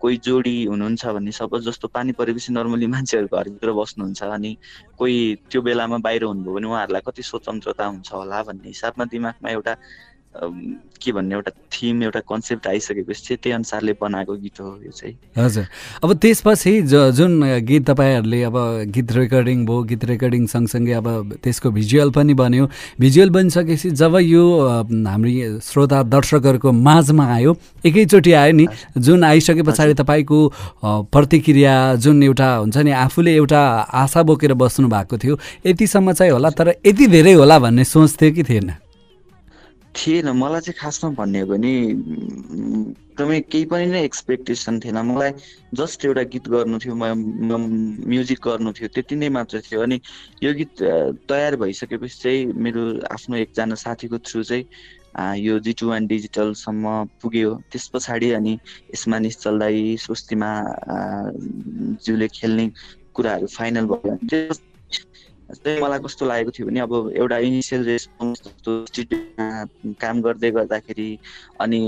कोही 0.00 0.16
जोडी 0.18 0.54
हुनुहुन्छ 0.64 1.06
भन्ने 1.08 1.32
सपोज 1.32 1.64
जस्तो 1.64 1.88
पानी 1.88 2.12
परेपछि 2.12 2.52
नर्मली 2.52 2.86
मान्छेहरू 2.86 3.28
घरभित्र 3.30 3.72
बस्नुहुन्छ 3.72 4.22
अनि 4.30 4.56
कोही 4.98 5.18
त्यो 5.50 5.62
बेलामा 5.62 5.98
बाहिर 6.00 6.24
हुनुभयो 6.24 6.54
भने 6.54 6.66
उहाँहरूलाई 6.66 7.02
कति 7.06 7.22
स्वतन्त्रता 7.22 7.86
हुन्छ 7.86 8.12
होला 8.12 8.42
भन्ने 8.42 8.68
हिसाबमा 8.68 9.04
दिमागमा 9.06 9.50
एउटा 9.50 9.74
के 10.34 11.12
भन्ने 11.12 11.34
एउटा 11.34 11.50
थिम 11.72 12.02
एउटा 12.02 12.20
कन्सेप्ट 12.20 12.66
आइसकेपछि 12.66 13.20
चाहिँ 13.20 13.38
त्यही 13.42 13.54
अनुसारले 13.54 13.92
बनाएको 14.00 14.34
गीत 14.36 14.60
हो 14.60 14.66
यो 14.84 14.90
चाहिँ। 14.90 15.14
हजुर। 15.38 15.64
अब 16.04 16.12
त्यसपछि 16.22 16.72
ज 16.82 17.10
जुन 17.18 17.42
गीत 17.66 17.84
तपाईँहरूले 17.90 18.42
अब 18.42 18.56
गीत 18.94 19.12
रेकर्डिङ 19.12 19.64
भयो 19.66 19.82
गीत 19.90 20.04
रेकर्डिङ 20.04 20.46
सँगसँगै 20.46 20.92
अब 20.92 21.34
त्यसको 21.42 21.70
भिजुअल 21.70 22.10
पनि 22.10 22.34
बन्यो। 22.34 22.68
भिजुअल 23.00 23.30
बनिसकेपछि 23.30 23.90
जब 23.90 24.16
यो 24.22 24.44
हाम्रो 24.86 25.58
श्रोता 25.60 26.02
दर्शकहरूको 26.14 26.72
माझमा 26.72 27.26
आयो 27.34 27.56
एकैचोटि 27.86 28.32
आयो 28.32 28.52
नि 28.52 28.66
जुन 28.98 29.24
आइसके 29.24 29.62
पछाडि 29.62 29.94
तपाईँको 29.94 30.38
प्रतिक्रिया 30.84 31.74
जुन 31.96 32.22
एउटा 32.22 32.54
हुन्छ 32.54 32.76
नि 32.76 32.90
आफूले 33.02 33.34
एउटा 33.34 33.62
आशा 34.04 34.22
बोकेर 34.22 34.54
बस्नु 34.54 34.88
भएको 34.88 35.18
थियो 35.18 35.38
यतिसम्म 35.66 36.12
चाहिँ 36.12 36.32
होला 36.32 36.50
तर 36.50 36.74
यति 36.86 37.06
धेरै 37.06 37.32
होला 37.32 37.58
भन्ने 37.58 37.84
सोच 37.84 38.16
थियो 38.22 38.32
कि 38.34 38.44
थिएन? 38.44 38.70
थिएन। 39.96 40.28
मलाई 40.42 40.60
चाहिँ 40.60 40.78
खासमा 40.80 41.10
भन्ने 41.18 41.40
हो 41.40 41.46
भने 41.46 41.70
एकदमै 41.90 43.40
केही 43.52 43.64
पनि 43.72 43.86
नै 43.92 44.02
एक्सपेक्टेसन 44.04 44.80
थिएन। 44.84 44.98
मलाई 45.10 45.32
जस्ट 45.74 46.04
एउटा 46.04 46.22
गीत 46.32 46.46
गर्नु 46.48 46.78
थियो 46.78 46.94
म्युजिक 46.94 48.38
गर्नु 48.44 48.70
थियो 48.76 48.88
त्यति 48.94 49.14
नै 49.16 49.28
मात्र 49.36 49.60
थियो। 49.66 49.82
अनि 49.82 50.00
यो 50.42 50.50
गीत 50.60 50.72
तयार 51.28 51.56
भइसकेपछि 51.62 52.16
चाहिँ 52.22 52.40
मेरो 52.64 52.82
आफ्नो 53.14 53.36
एकजना 53.44 53.74
साथीको 53.84 54.18
थ्रु 54.24 54.42
चाहिँ 54.50 54.64
यो 55.42 55.58
जिटु 55.58 55.88
वान 55.90 56.06
डिजिटलसम्म 56.06 56.84
पुग्यो। 57.20 57.50
त्यस 57.70 57.86
पछाडि 57.92 58.30
अनि 58.38 58.52
यसमा 58.94 59.18
निश्चल 59.26 59.58
दाई 59.58 59.96
स्वस्तिमा 60.06 60.50
ज्यूले 62.04 62.28
खेल्ने 62.30 62.66
कुराहरू 63.14 63.46
फाइनल 63.50 63.84
भयो। 63.90 64.16
त्यो 64.30 64.54
चाहिँ 65.54 65.80
मलाई 65.82 65.98
कस्तो 66.04 66.26
लागेको 66.26 66.50
थियो 66.50 66.66
भने 66.66 66.80
अब 66.80 66.92
एउटा 67.16 67.38
इनिसियल 67.48 67.84
रेस्पोन्स 67.84 68.38
काम 70.00 70.20
गर्दै 70.22 70.50
गर्दाखेरि 70.50 71.08
अनि 71.60 71.80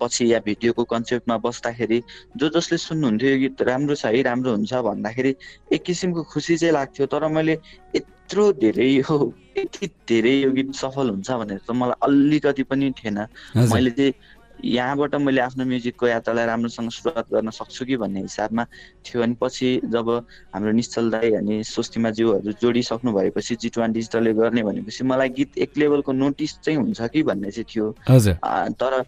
पछि 0.00 0.32
या 0.32 0.38
भिडियोको 0.46 0.84
कन्सेप्टमा 0.84 1.36
बस्दाखेरि 1.46 2.02
जो 2.36 2.48
जसले 2.56 2.78
सुन्नुहुन्थ्यो 2.78 3.30
यो 3.30 3.38
गीत 3.44 3.62
राम्रो 3.70 3.94
छ 3.94 4.06
है 4.10 4.22
राम्रो 4.22 4.50
हुन्छ 4.50 4.72
भन्दाखेरि 4.90 5.34
एक 5.72 5.82
किसिमको 5.82 6.22
खुसी 6.32 6.56
चाहिँ 6.56 6.74
लाग्थ्यो। 6.74 7.06
तर 7.06 7.28
मैले 7.28 7.58
यत्रो 7.96 8.52
धेरै 8.60 8.88
यो 8.90 9.32
यति 9.58 9.86
धेरै 10.08 10.34
यो 10.34 10.50
गीत 10.52 10.74
सफल 10.74 11.10
हुन्छ 11.10 11.30
भनेर 11.30 11.60
त 11.62 11.70
मलाई 11.70 11.98
अलिकति 12.02 12.62
पनि 12.66 12.90
थिएन। 12.98 13.18
मैले 13.72 13.90
चाहिँ 13.90 14.12
यहाँबाट 14.64 15.14
मैले 15.14 15.40
आफ्नो 15.40 15.64
म्युजिकको 15.64 16.06
यात्रालाई 16.06 16.46
राम्रोसँग 16.46 16.90
सुरुवात 16.90 17.26
गर्न 17.32 17.50
सक्छु 17.50 17.84
कि 17.84 17.96
भन्ने 17.96 18.20
हिसाबमा 18.20 18.64
थियो 19.04 19.22
अनि 19.22 19.34
पछि 19.40 19.80
जब 19.84 20.08
हाम्रो 20.54 20.72
निश्चल 20.72 21.10
दाई 21.10 21.30
अनि 21.42 21.62
स्वस्तिमा 21.64 22.10
ज्यूहरू 22.10 22.52
जोडिसक्नु 22.62 23.12
भएपछि 23.12 23.54
जिटवान 23.56 23.92
डिजिटलले 23.92 24.32
गर्ने 24.34 24.62
भनेपछि 24.62 25.04
मलाई 25.04 25.28
गीत 25.28 25.58
एक 25.58 25.70
लेभलको 25.78 26.12
नोटिस 26.12 26.58
चाहिँ 26.60 26.78
हुन्छ 26.78 27.00
कि 27.02 27.22
भन्ने 27.22 27.50
चाहिँ 27.50 27.66
थियो। 27.74 27.90
तर 28.80 29.02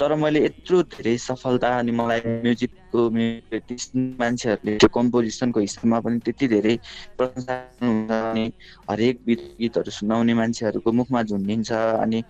तर 0.00 0.14
मैले 0.14 0.44
यत्रो 0.44 0.82
धेरै 0.82 1.16
सफलता 1.18 1.68
अनि 1.78 1.92
मलाई 1.92 2.20
म्युजिकको 2.26 2.83
त्यस 2.94 3.90
मान्छेहरूले 4.22 4.76
त्यो 4.78 4.88
कम्पोजिसनको 4.94 5.60
हिसाबमा 5.60 5.98
पनि 6.00 6.18
त्यति 6.24 6.46
धेरै 6.54 6.74
प्रशंसा 7.18 7.54
अनि 8.30 8.44
हरेक 8.90 9.16
गीत 9.28 9.40
गीतहरू 9.60 9.90
सुनाउने 9.90 10.34
मान्छेहरूको 10.34 10.90
मुखमा 10.92 11.22
झुन्डिन्छ 11.22 11.72
अनि 11.72 12.20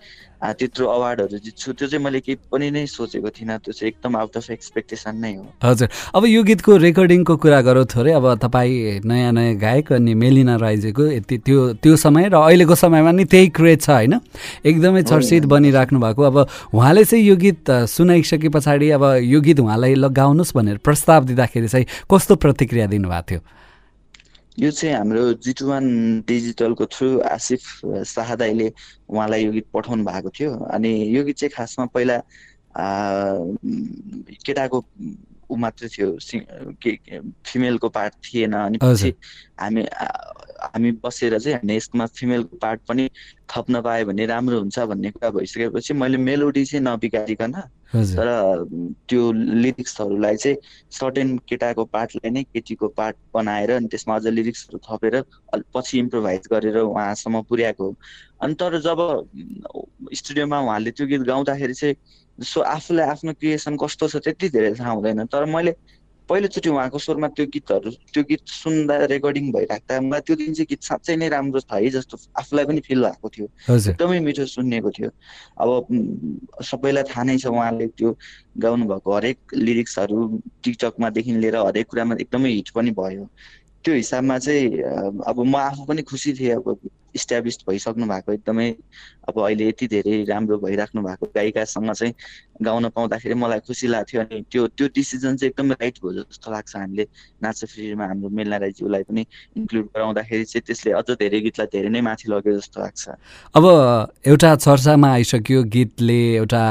त्यत्रो 0.45 0.85
अवार्डहरू 0.85 1.37
जित्छु। 1.41 1.73
त्यो 1.73 1.87
चाहिँ 1.89 2.03
मैले 2.05 2.19
केही 2.21 2.37
पनि 2.53 2.69
नै 2.69 2.85
सोचेको 2.85 3.29
थिइनँ। 3.33 3.57
त्यो 3.65 3.73
चाहिँ 3.73 3.89
एकदम 3.89 4.15
आउट 4.15 4.37
अफ 4.37 4.49
एक्सपेक्टेसन 4.51 5.15
नै 5.17 5.33
हो। 5.35 5.45
हजुर। 5.63 5.89
अब 6.13 6.25
यो 6.25 6.43
गीतको 6.43 6.77
रेकर्डिङको 6.77 7.35
कुरा 7.41 7.61
गरौँ 7.65 7.85
थोरै। 7.89 8.11
अब 8.13 8.25
तपाईँ 8.45 9.01
नयाँ 9.09 9.31
नयाँ 9.33 9.55
गायक 9.57 9.93
अनि 9.93 10.13
मेलिना 10.13 10.55
राईजीको 10.61 11.05
यति 11.17 11.37
त्यो 11.49 11.73
त्यो 11.81 11.95
समय 11.97 12.29
र 12.29 12.35
अहिलेको 12.35 12.75
समयमा 12.77 13.11
नि 13.11 13.25
त्यही 13.25 13.47
क्रेज 13.57 13.81
छ 13.81 13.89
होइन? 13.89 14.13
एकदमै 14.65 15.01
चर्चित 15.01 15.45
बनिराख्नु 15.49 15.99
भएको 15.99 16.21
अब 16.21 16.37
उहाँले 16.77 17.03
चाहिँ 17.09 17.25
यो 17.25 17.35
गीत 17.41 17.65
सुनाइसके 17.89 18.49
पछाडि 18.53 18.89
अब 18.91 19.03
यो 19.25 19.41
गीत 19.41 19.59
उहाँलाई 19.65 19.93
ल 19.97 20.13
गाउनुहोस् 20.13 20.54
भनेर 20.55 20.77
प्रस्ताव 20.79 21.25
दिँदाखेरि 21.25 21.67
चाहिँ 21.67 21.85
कस्तो 22.11 22.35
प्रतिक्रिया 22.35 22.87
दिनुभएको 22.87 23.27
थियो? 23.29 23.41
यो 24.59 24.71
चाहिँ 24.71 24.95
हाम्रो 24.95 25.33
जिटुवान 25.43 25.85
डिजिटलको 26.27 26.85
थ्रु 26.87 27.07
आसिफ 27.27 27.61
शाह 28.07 28.35
दाईले 28.39 28.71
उहाँलाई 29.09 29.43
यो 29.45 29.51
गीत 29.51 29.67
पठाउनु 29.73 30.03
भएको 30.05 30.29
थियो। 30.31 30.51
अनि 30.71 30.91
यो 31.11 31.23
गीत 31.23 31.35
चाहिँ 31.35 31.51
खासमा 31.55 31.85
पहिला 31.91 32.17
केटाको 34.45 34.77
ऊ 35.51 35.55
मात्रै 35.55 35.87
थियो 35.91 36.09
के 36.81 37.19
फिमेलको 37.45 37.89
पार्ट 37.89 38.13
थिएन। 38.25 38.53
अनि 38.55 38.77
पछि 38.81 39.13
हामी 39.59 39.83
हामी 40.61 40.91
बसेर 41.03 41.37
चाहिँ 41.39 41.55
हामीले 41.55 41.75
यसमा 41.75 42.05
फिमेलको 42.17 42.57
पार्ट 42.57 42.81
पनि 42.87 43.09
थप्न 43.51 43.81
पायो 43.81 44.05
भने 44.05 44.25
राम्रो 44.25 44.59
हुन्छ 44.59 44.79
भन्ने 44.79 45.11
कुरा 45.11 45.29
भइसकेपछि 45.29 45.93
मैले 45.93 46.17
मेलोडी 46.17 46.65
चाहिँ 46.65 46.83
नबिगारिकन 46.85 47.53
तर 47.95 48.27
त्यो 49.09 49.31
लिरिक्सहरूलाई 49.31 50.35
चाहिँ 50.35 50.57
सर्टेन 50.91 51.37
केटाको 51.49 51.85
पार्टलाई 51.85 52.31
नै 52.31 52.43
केटीको 52.43 52.87
पार्ट 52.97 53.15
बनाएर 53.33 53.71
अनि 53.71 53.87
त्यसमा 53.87 54.15
अझ 54.15 54.27
लिरिक्सहरू 54.27 54.79
थपेर 54.87 55.21
पछि 55.75 55.99
इम्प्रोभाइज 55.99 56.47
गरेर 56.51 56.77
उहाँसम्म 56.77 57.41
पुर्याएको 57.49 57.83
हो। 57.83 57.95
अनि 58.41 58.53
तर 58.59 58.79
जब 58.81 58.99
स्टुडियोमा 60.13 60.59
उहाँले 60.61 60.91
त्यो 60.91 61.07
गीत 61.07 61.21
गाउँदाखेरि 61.21 61.73
चाहिँ 61.73 61.95
सो 62.43 62.61
आफूलाई 62.61 63.07
आफ्नो 63.09 63.33
क्रिएसन 63.33 63.77
कस्तो 63.77 64.07
छ 64.07 64.15
त्यति 64.23 64.49
धेरै 64.49 64.73
थाहा 64.75 64.91
हुँदैन। 64.91 65.25
तर 65.31 65.45
मैले 65.45 65.75
पहिलोचोटि 66.29 66.69
उहाँको 66.69 66.97
स्वरमा 66.99 67.27
त्यो 67.37 67.45
गीतहरू 67.53 67.91
त्यो 68.13 68.23
गीत 68.29 68.41
सुन्दा 68.49 68.95
रेकर्डिङ 69.13 69.51
भइराख्दा 69.51 69.99
मलाई 70.01 70.21
त्यो 70.25 70.35
दिन 70.35 70.53
चाहिँ 70.57 70.67
गीत 70.69 70.81
साँच्चै 70.89 71.15
नै 71.21 71.27
राम्रो 71.29 71.59
छ 71.59 71.73
है 71.73 71.89
जस्तो 71.95 72.17
आफूलाई 72.41 72.65
पनि 72.65 72.81
फिल 72.87 73.01
भएको 73.05 73.29
थियो। 73.35 73.47
एकदमै 73.69 74.19
मिठो 74.25 74.45
सुन्नेको 74.55 74.89
थियो। 74.97 75.09
अब 75.61 75.69
सबैलाई 76.65 77.03
थाहा 77.13 77.23
नै 77.29 77.37
छ 77.37 77.45
उहाँले 77.53 77.87
त्यो 77.93 78.09
गाउनु 78.57 78.85
भएको 78.89 79.09
हरेक 79.15 79.37
लिरिक्सहरू 79.53 80.17
टिकटकमादेखि 80.63 81.31
लिएर 81.45 81.55
हरेक 81.61 81.87
कुरामा 81.93 82.15
एकदमै 82.25 82.49
हिट 82.57 82.69
पनि 82.73 82.91
भयो। 82.97 83.29
त्यो 83.85 83.93
हिसाबमा 83.93 84.37
चाहिँ 84.41 84.65
अब 85.29 85.37
म 85.45 85.55
आफू 85.61 85.85
पनि 85.85 86.01
खुसी 86.09 86.33
थिएँ 86.33 86.55
अब। 86.57 86.77
इस्ट्याब्लिस 87.15 87.57
भइसक्नु 87.69 88.05
भएको 88.07 88.31
एकदमै 88.33 88.69
अब 89.29 89.39
अहिले 89.41 89.67
यति 89.67 89.87
धेरै 89.87 90.23
राम्रो 90.29 90.57
भइराख्नु 90.59 91.01
भएको 91.01 91.25
गायिकासँग 91.35 91.91
चाहिँ 91.93 92.13
गाउन 92.61 92.87
पाउँदाखेरि 92.95 93.35
मलाई 93.35 93.59
खुसी 93.67 93.87
लाग्थ्यो 93.87 94.21
अनि 94.21 94.41
त्यो 94.51 94.67
त्यो 94.77 94.87
डिसिजन 94.95 95.35
चाहिँ 95.35 95.49
एकदमै 95.49 95.75
राइट 95.81 95.97
भयो 96.03 96.23
जस्तो 96.23 96.51
लाग्छ 96.51 96.75
हामीले 96.75 97.03
नाच 97.43 97.63
फ्रीमा 97.65 98.05
हाम्रो 98.05 98.29
मेलना 98.29 98.57
राईज्यूलाई 98.63 99.03
पनि 99.03 99.25
इन्क्लुड 99.57 99.85
गराउँदाखेरि 99.95 100.43
चाहिँ 100.45 100.63
त्यसले 100.67 100.91
अझ 100.99 101.09
धेरै 101.19 101.39
गीतलाई 101.41 101.67
धेरै 101.73 101.89
नै 101.89 102.01
माथि 102.01 102.31
लग्यो 102.31 102.53
जस्तो 102.59 102.81
लाग्छ। 102.81 103.03
अब 103.55 103.65
एउटा 104.25 104.55
चर्चामा 104.55 105.09
आइसक्यो 105.13 105.63
गीतले 105.75 106.19
एउटा 106.35 106.63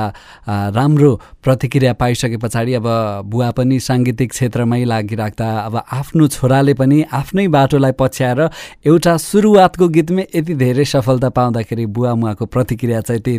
राम्रो 0.79 1.13
प्रतिक्रिया 1.45 1.93
पाइसके 2.01 2.37
पछाडि 2.45 2.75
अब 2.75 2.89
बुवा 3.29 3.51
पनि 3.59 3.81
साङ्गीतिक 3.81 4.31
क्षेत्रमै 4.31 4.85
लागिराख्दा 4.85 5.49
अब 5.59 5.77
आफ्नो 6.01 6.29
छोराले 6.29 6.75
पनि 6.81 7.03
आफ्नै 7.13 7.47
बाटोलाई 7.57 7.93
पछ्याएर 8.01 8.41
एउटा 8.87 9.17
सुरुवातको 9.27 9.89
गीतमै 9.99 10.25
यति 10.35 10.55
धेरै 10.55 10.85
सफलता 10.85 11.29
पाउँदाखेरि 11.29 11.87
बुवा 11.87 12.15
मुवाको 12.15 12.47
प्रतिक्रिया 12.47 13.01
चाहिँ 13.01 13.23
त्यही 13.23 13.39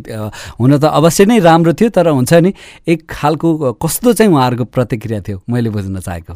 हुन 0.59 0.77
त 0.77 0.85
अवश्य 0.85 1.25
नै 1.25 1.39
राम्रो 1.39 1.73
थियो 1.73 1.89
तर 1.89 2.07
हुन्छ 2.09 2.33
नि 2.33 2.53
एक 2.87 3.05
खालको 3.09 3.73
कस्तो 3.73 4.13
चाहिँ 4.13 4.31
उहाँहरूको 4.31 4.65
प्रतिक्रिया 4.65 5.21
थियो? 5.21 5.41
मैले 5.49 5.69
बुझ्न 5.69 5.99
चाहेको। 5.99 6.33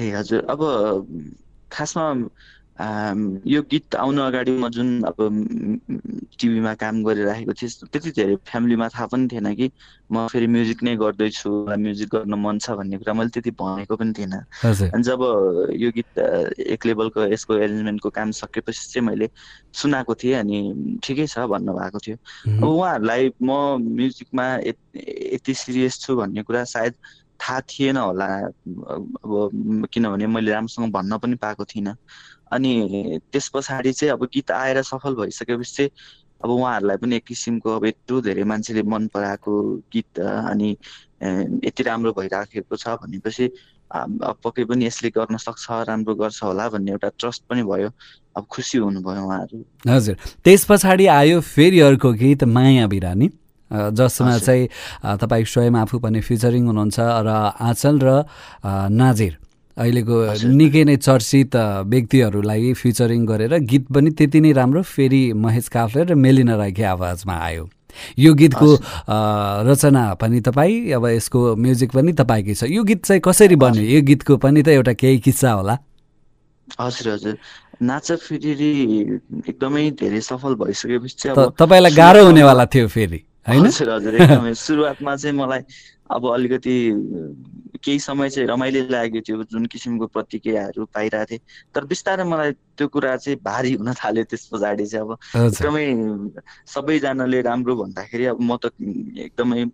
ए 0.00 0.10
हजुर 0.10 0.46
अब 0.50 0.60
खासमा 1.72 2.04
यो 2.78 3.60
गीत 3.70 3.94
आउनु 3.98 4.22
अगाडि 4.22 4.52
म 4.54 4.68
जुन 4.70 5.02
अब 5.10 5.18
टिभीमा 6.38 6.74
काम 6.78 7.02
गरिराखेको 7.02 7.52
थिएँ 7.58 7.90
त्यति 7.90 8.10
धेरै 8.14 8.36
फ्यामिलीमा 8.46 8.88
थाहा 8.94 9.06
पनि 9.10 9.26
थिएन 9.32 9.54
कि 9.54 9.70
म 10.12 10.26
फेरि 10.30 10.46
म्युजिक 10.46 10.82
नै 10.86 10.94
गर्दैछु 10.96 11.50
म्युजिक 11.74 12.08
गर्न 12.14 12.34
मन 12.38 12.58
छ 12.62 12.78
भन्ने 12.78 12.98
कुरा 13.02 13.14
मैले 13.18 13.30
त्यति 13.34 13.50
भनेको 13.50 13.96
पनि 13.98 14.12
थिएन। 14.14 14.34
अनि 14.94 15.02
जब 15.02 15.20
यो 15.74 15.90
गीत 15.90 16.18
एक 16.54 16.86
लेभलको 16.86 17.26
यसको 17.34 17.54
एरेन्जमेन्टको 17.58 18.10
काम 18.14 18.30
सकेपछि 18.46 18.86
चाहिँ 18.94 19.06
मैले 19.06 19.28
सुनाएको 19.74 20.14
थिएँ 20.14 20.34
अनि 20.38 20.58
ठिकै 21.02 21.26
छ 21.26 21.50
भन्नुभएको 21.50 21.98
थियो। 21.98 22.16
अब 22.62 22.64
उहाँहरूलाई 22.64 23.32
म 23.42 23.50
म्युजिकमा 23.82 24.46
यति 25.34 25.54
सिरियस 25.54 26.00
छु 26.06 26.16
भन्ने 26.16 26.42
कुरा 26.46 26.64
सायद 26.64 26.94
थाहा 27.40 27.60
थिएन 27.70 27.96
होला 27.96 28.26
अब 28.26 29.86
किनभने 29.92 30.26
मैले 30.26 30.52
राम्रोसँग 30.52 30.92
भन्न 30.92 31.18
पनि 31.18 31.34
पाएको 31.36 31.64
थिइनँ। 31.64 31.96
अनि 32.52 33.20
त्यस 33.32 33.48
पछाडि 33.54 33.92
चाहिँ 33.92 34.12
अब 34.12 34.24
गीत 34.34 34.50
आएर 34.50 34.82
सफल 34.82 35.14
भइसकेपछि 35.14 35.72
चाहिँ 35.74 35.90
अब 36.44 36.50
उहाँहरूलाई 36.50 36.96
पनि 36.96 37.16
एक 37.16 37.24
किसिमको 37.26 37.76
अब 37.76 37.84
यत्रो 37.86 38.20
धेरै 38.20 38.44
मान्छेले 38.44 38.82
मन 38.82 39.06
पराएको 39.14 39.52
गीत 39.92 40.18
अनि 40.20 40.70
यति 41.66 41.82
राम्रो 41.82 42.12
भइराखेको 42.12 42.76
छ 42.76 42.88
भनेपछि 43.02 43.50
अब 43.90 44.36
पक्कै 44.44 44.64
पनि 44.64 44.86
यसले 44.86 45.10
गर्न 45.10 45.36
सक्छ 45.36 45.66
राम्रो 45.88 46.14
गर्छ 46.14 46.42
होला 46.42 46.68
भन्ने 46.68 46.90
एउटा 46.92 47.08
ट्रस्ट 47.18 47.42
पनि 47.50 47.62
भयो। 47.62 47.90
अब 48.36 48.46
खुसी 48.50 48.78
हुनुभयो 48.78 49.24
उहाँहरू। 49.24 49.64
हजुर। 49.88 50.16
त्यस 50.44 50.64
पछाडि 50.70 51.06
आयो 51.06 51.40
फेरि 51.40 51.80
अर्को 51.80 52.12
गीत 52.12 52.44
माया 52.44 52.86
बिरानी 52.86 53.30
जसमा। 53.70 54.38
चाहिँ 54.38 54.68
तपाईँ 55.20 55.44
स्वयं 55.44 55.74
आफू 55.76 55.98
पनि 55.98 56.20
फिचरिङ 56.20 56.62
हुनुहुन्छ 56.66 56.98
र 56.98 57.28
आँचल 57.60 57.96
र 58.00 58.08
नाजिर। 58.90 59.34
अहिलेको। 59.76 60.16
निकै 60.58 60.82
नै 60.84 60.96
चर्चित 60.98 61.54
व्यक्तिहरूलाई 61.86 62.72
फिचरिङ 62.74 63.20
गरेर 63.26 63.52
गीत 63.62 63.84
पनि 63.94 64.10
त्यति 64.10 64.40
नै 64.40 64.52
राम्रो 64.52 64.82
फेरि 64.82 65.22
महेश 65.38 65.68
काफ्ले 65.70 66.02
र 66.10 66.14
मेलिना 66.18 66.54
राईकै 66.58 66.84
आवाजमा 66.98 67.36
आयो। 67.38 67.64
यो 68.18 68.30
गीतको 68.34 68.68
रचना 69.66 70.02
पनि 70.20 70.40
तपाईँ 70.40 70.92
अब 70.92 71.04
यसको 71.14 71.54
म्युजिक 71.56 71.90
पनि 71.94 72.12
तपाईँकै 72.12 72.54
छ। 72.54 72.62
यो 72.70 72.82
गीत 72.82 73.00
चाहिँ 73.06 73.22
कसरी 73.22 73.56
बन्यो? 73.56 73.82
यो 73.82 74.00
गीतको 74.02 74.36
पनि 74.36 74.62
त 74.62 74.68
एउटा 74.74 74.92
केही 74.98 75.18
किस्सा 75.22 75.50
होला। 75.62 75.74
हजुर 76.78 77.06
हजुर। 77.14 77.34
नाच 77.78 78.08
फेरि 78.18 78.50
एकदमै 79.46 79.84
धेरै 79.94 80.20
सफल 80.20 80.54
भइसकेपछि 80.58 81.54
तपाईँलाई 81.54 81.92
गाह्रो 81.94 82.24
हुनेवाला 82.26 82.66
थियो 82.66 82.86
फेरि। 82.90 83.20
होइन? 83.46 83.66
हजुर 83.66 83.90
हजुर 83.90 84.14
एकदमै 84.14 84.54
सुरुवातमा 84.66 85.16
चाहिँ 85.16 85.36
मलाई 85.36 85.62
अब 86.10 86.26
अलिकति 86.32 86.74
केही 87.84 87.98
समय 88.00 88.30
चाहिँ 88.30 88.48
रमाइलो 88.48 88.80
लाग्यो 88.90 89.20
थियो 89.20 89.42
जुन 89.44 89.66
किसिमको 89.66 90.06
प्रतिक्रियाहरू 90.06 90.84
पाइरहेको 90.94 91.30
थिएँ। 91.30 91.40
तर 91.74 91.84
बिस्तारै 91.84 92.24
मलाई 92.24 92.52
त्यो 92.76 92.88
कुरा 92.88 93.16
चाहिँ 93.16 93.38
भारी 93.44 93.72
हुन 93.74 93.92
थाल्यो 93.94 94.24
त्यस 94.24 94.48
पछाडि 94.52 94.86
चाहिँ 94.86 95.04
अब 95.04 95.12
एकदमै 95.46 95.86
सबैजनाले 96.66 97.40
राम्रो 97.42 97.76
भन्दाखेरि 97.76 98.24
अब 98.26 98.40
म 98.40 98.56
त 98.56 98.72
एकदमै 99.26 99.66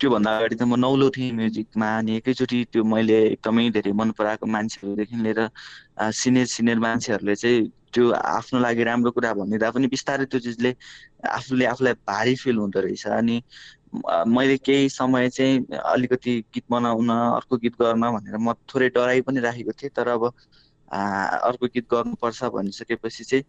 त्योभन्दा 0.00 0.30
अगाडि 0.36 0.56
त 0.56 0.62
म 0.62 0.74
नौलो 0.76 1.10
थिएँ 1.10 1.32
म्युजिकमा 1.32 1.88
अनि 1.98 2.16
एकैचोटि 2.16 2.58
त्यो 2.72 2.84
मैले 2.84 3.18
एकदमै 3.26 3.68
धेरै 3.70 3.92
मन 3.92 4.10
पराएको 4.18 4.46
मान्छेहरूदेखि 4.46 5.16
लिएर 5.16 5.40
सिनियर 6.12 6.46
सिनियर 6.46 6.78
मान्छेहरूले 6.78 7.34
चाहिँ 7.36 7.60
त्यो 7.94 8.10
आफ्नो 8.12 8.60
लागि 8.60 8.84
राम्रो 8.84 9.10
कुरा 9.12 9.32
भनिदिँदा 9.34 9.70
पनि 9.70 9.86
बिस्तारै 9.94 10.24
त्यो 10.26 10.40
चिजले 10.40 10.74
आफूले 11.30 11.64
आफूलाई 11.66 11.94
भारी 12.06 12.34
फिल 12.36 12.56
हुँदो 12.58 12.80
रहेछ। 12.80 13.06
अनि 13.10 13.42
मैले 14.28 14.56
केही 14.58 14.88
समय 14.90 15.28
चाहिँ 15.30 15.58
अलिकति 15.84 16.38
गीत 16.54 16.64
बनाउन 16.70 17.10
अर्को 17.10 17.56
गीत 17.58 17.74
गर्न 17.82 18.10
भनेर 18.12 18.36
म 18.40 18.52
थोरै 18.68 18.88
डराइ 18.90 19.20
पनि 19.22 19.40
राखेको 19.40 19.72
थिएँ। 19.72 19.90
तर 19.92 20.08
अब 20.10 20.24
अर्को 20.90 21.66
गीत 21.68 21.86
गर्नुपर्छ 21.90 22.44
भनिसकेपछि 22.54 23.24
चाहिँ 23.24 23.44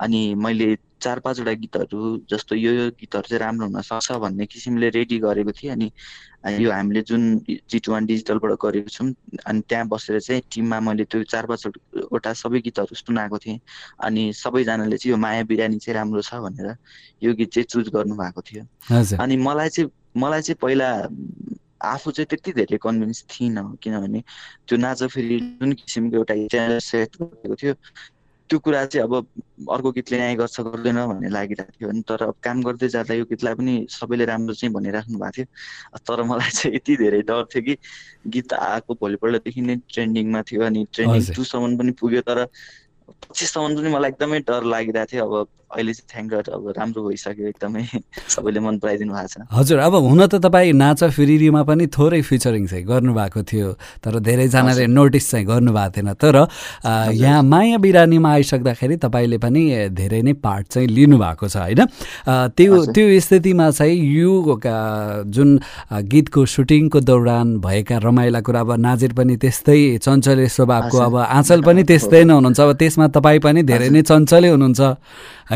अनि 0.00 0.22
मैले 0.36 0.74
चार 1.02 1.18
पाँचवटा 1.20 1.52
गीतहरू 1.62 2.00
जस्तो 2.30 2.54
यो 2.54 2.72
यो 2.72 2.88
गीतहरू 3.00 3.28
चाहिँ 3.28 3.40
राम्रो 3.40 3.66
हुन 3.66 3.80
सक्छ 3.82 4.12
भन्ने 4.22 4.46
किसिमले 4.46 4.88
रेडी 4.90 5.18
गरेको 5.18 5.52
थिएँ। 5.52 5.72
अनि 5.72 5.90
यो 6.64 6.70
हामीले 6.72 7.02
जुन 7.02 7.22
जिटी 7.46 7.90
वान 7.92 8.06
डिजिटलबाट 8.06 8.52
गरेको 8.62 8.88
छौँ 8.88 9.08
अनि 9.46 9.60
त्यहाँ 9.68 9.86
बसेर 9.88 10.20
चाहिँ 10.20 10.42
टिममा 10.52 10.80
मैले 10.80 11.04
त्यो 11.04 11.22
चार 11.24 11.46
पाँचवटा 11.46 12.32
सबै 12.32 12.60
गीतहरू 12.60 12.94
सुनाएको 12.96 13.38
थिएँ। 13.38 13.58
अनि 14.04 14.32
सबैजनाले 14.32 14.96
चाहिँ 14.96 15.12
यो 15.12 15.16
माया 15.20 15.42
बिरानी 15.44 15.78
चाहिँ 15.78 15.96
राम्रो 15.98 16.22
छ 16.22 16.34
भनेर 16.40 16.74
यो 17.22 17.34
गीत 17.34 17.50
चाहिँ 17.52 17.66
चुज 17.70 17.88
गर्नु 17.94 18.16
भएको 18.16 18.40
थियो 18.40 18.64
अनि 19.20 19.36
मलाई 19.36 19.68
चाहिँ 19.68 19.90
मलाई 20.16 20.42
चाहिँ 20.42 20.58
पहिला 20.62 20.88
आफू 21.76 22.10
चाहिँ 22.10 22.26
त्यति 22.26 22.52
धेरै 22.52 22.78
कन्भिन्स 22.82 23.24
थिइनँ 23.30 23.76
किनभने 23.82 24.20
त्यो 24.68 24.76
नाच 24.78 25.02
फेरि 25.12 25.38
जुन 25.60 25.72
किसिमको 25.76 26.16
एउटा 26.16 26.78
सेट 26.80 27.16
गरेको 27.20 27.54
थियो 27.54 27.74
त्यो 28.50 28.58
कुरा 28.58 28.84
चाहिँ 28.86 29.04
अब 29.06 29.14
अर्को 29.74 29.90
गीतले 29.92 30.16
न्याय 30.18 30.34
गर्छ 30.36 30.60
गर्दैन 30.60 30.98
भन्ने 31.06 31.28
लागिरहेको 31.28 31.72
थियो 31.78 31.88
अनि 31.90 32.02
तर 32.08 32.22
अब 32.22 32.34
काम 32.42 32.62
गर्दै 32.62 32.88
जाँदा 32.88 33.14
यो 33.14 33.24
गीतलाई 33.26 33.54
पनि 33.58 33.74
सबैले 33.90 34.24
राम्रो 34.30 34.54
चाहिँ 34.54 34.72
भनिराख्नु 34.74 35.18
भएको 35.18 35.32
थियो 35.36 35.98
तर 36.06 36.22
मलाई 36.22 36.50
चाहिँ 36.54 36.74
यति 36.76 36.96
धेरै 36.96 37.20
डर 37.26 37.44
थियो 37.50 37.62
कि 37.66 37.76
गीत 38.30 38.52
आएको 38.54 38.94
भोलिपल्टदेखि 39.02 39.60
नै 39.60 39.76
ट्रेन्डिङमा 39.90 40.42
थियो 40.46 40.62
अनि 40.62 40.86
ट्रेन्डिङ। 40.94 41.34
टूसम्म 41.34 41.76
पनि 41.78 41.92
पुग्यो 42.00 42.20
तर 42.22 42.44
पच्चिससम्म 42.46 43.76
पनि 43.76 43.90
मलाई 43.90 44.10
एकदमै 44.10 44.40
डर 44.46 44.62
लागिरहेको 44.74 45.10
थियो 45.12 45.24
अब 45.26 45.48
अहिले 45.66 45.92
चाहिँ 45.92 46.08
थ्याङ्क 46.12 46.32
गड 46.32 46.46
अब 46.54 46.72
राम्रो 46.78 47.02
भइसक्यो 47.08 47.46
एकदमै। 47.48 47.84
सबैले 48.28 48.60
मन 48.60 48.78
पराइदिनु 48.78 49.12
भएको 49.12 49.28
छ। 49.28 49.46
हजुर 49.52 49.78
अब 49.78 49.94
हुन 49.94 50.26
त 50.26 50.34
तपाईँ 50.38 50.72
नाच 50.72 51.04
फिरिरीमा 51.10 51.62
पनि 51.66 51.86
थोरै 51.90 52.20
फिचरिङ 52.22 52.66
चाहिँ 52.66 52.84
गर्नुभएको 52.86 53.42
थियो 53.42 53.68
तर 54.04 54.18
धेरैजनाले 54.22 54.86
नोटिस 54.86 55.30
चाहिँ 55.30 55.46
गर्नुभएको 55.46 55.90
थिएन। 55.96 56.12
तर 56.14 56.36
यहाँ 57.18 57.42
माया 57.42 57.78
बिरानीमा 57.78 58.30
आइसक्दाखेरि 58.32 58.96
तपाईँले 59.02 59.38
पनि 59.38 59.62
धेरै 59.90 60.22
नै 60.22 60.32
पार्ट 60.38 60.66
चाहिँ 60.72 60.88
लिनुभएको 60.88 61.48
छ 61.48 61.56
होइन? 61.56 61.82
त्यो। 62.56 62.84
त्यो 62.94 63.20
स्थितिमा 63.20 63.70
चाहिँ 63.70 63.96
यो 64.16 64.60
जुन 65.34 65.50
गीतको 65.92 66.46
सुटिङको 66.46 67.00
दौरान 67.00 67.58
भएका 67.60 67.96
रमाइला 68.06 68.40
कुरा 68.46 68.60
अब 68.60 68.72
नाजिर 68.86 69.12
पनि 69.18 69.36
त्यस्तै 69.36 69.98
चञ्चले 69.98 70.46
स्वभावको। 70.48 70.98
अब 70.98 71.16
आँचल 71.16 71.60
पनि 71.66 71.82
त्यस्तै 71.90 72.22
नै 72.24 72.34
हुनुहुन्छ। 72.34 72.60
अब 72.60 72.72
त्यसमा 72.78 73.06
तपाईँ 73.16 73.40
पनि 73.42 73.62
धेरै 73.62 73.88
नै 73.90 74.02
चञ्चलै 74.02 74.48
हुनुहुन्छ 74.48 74.80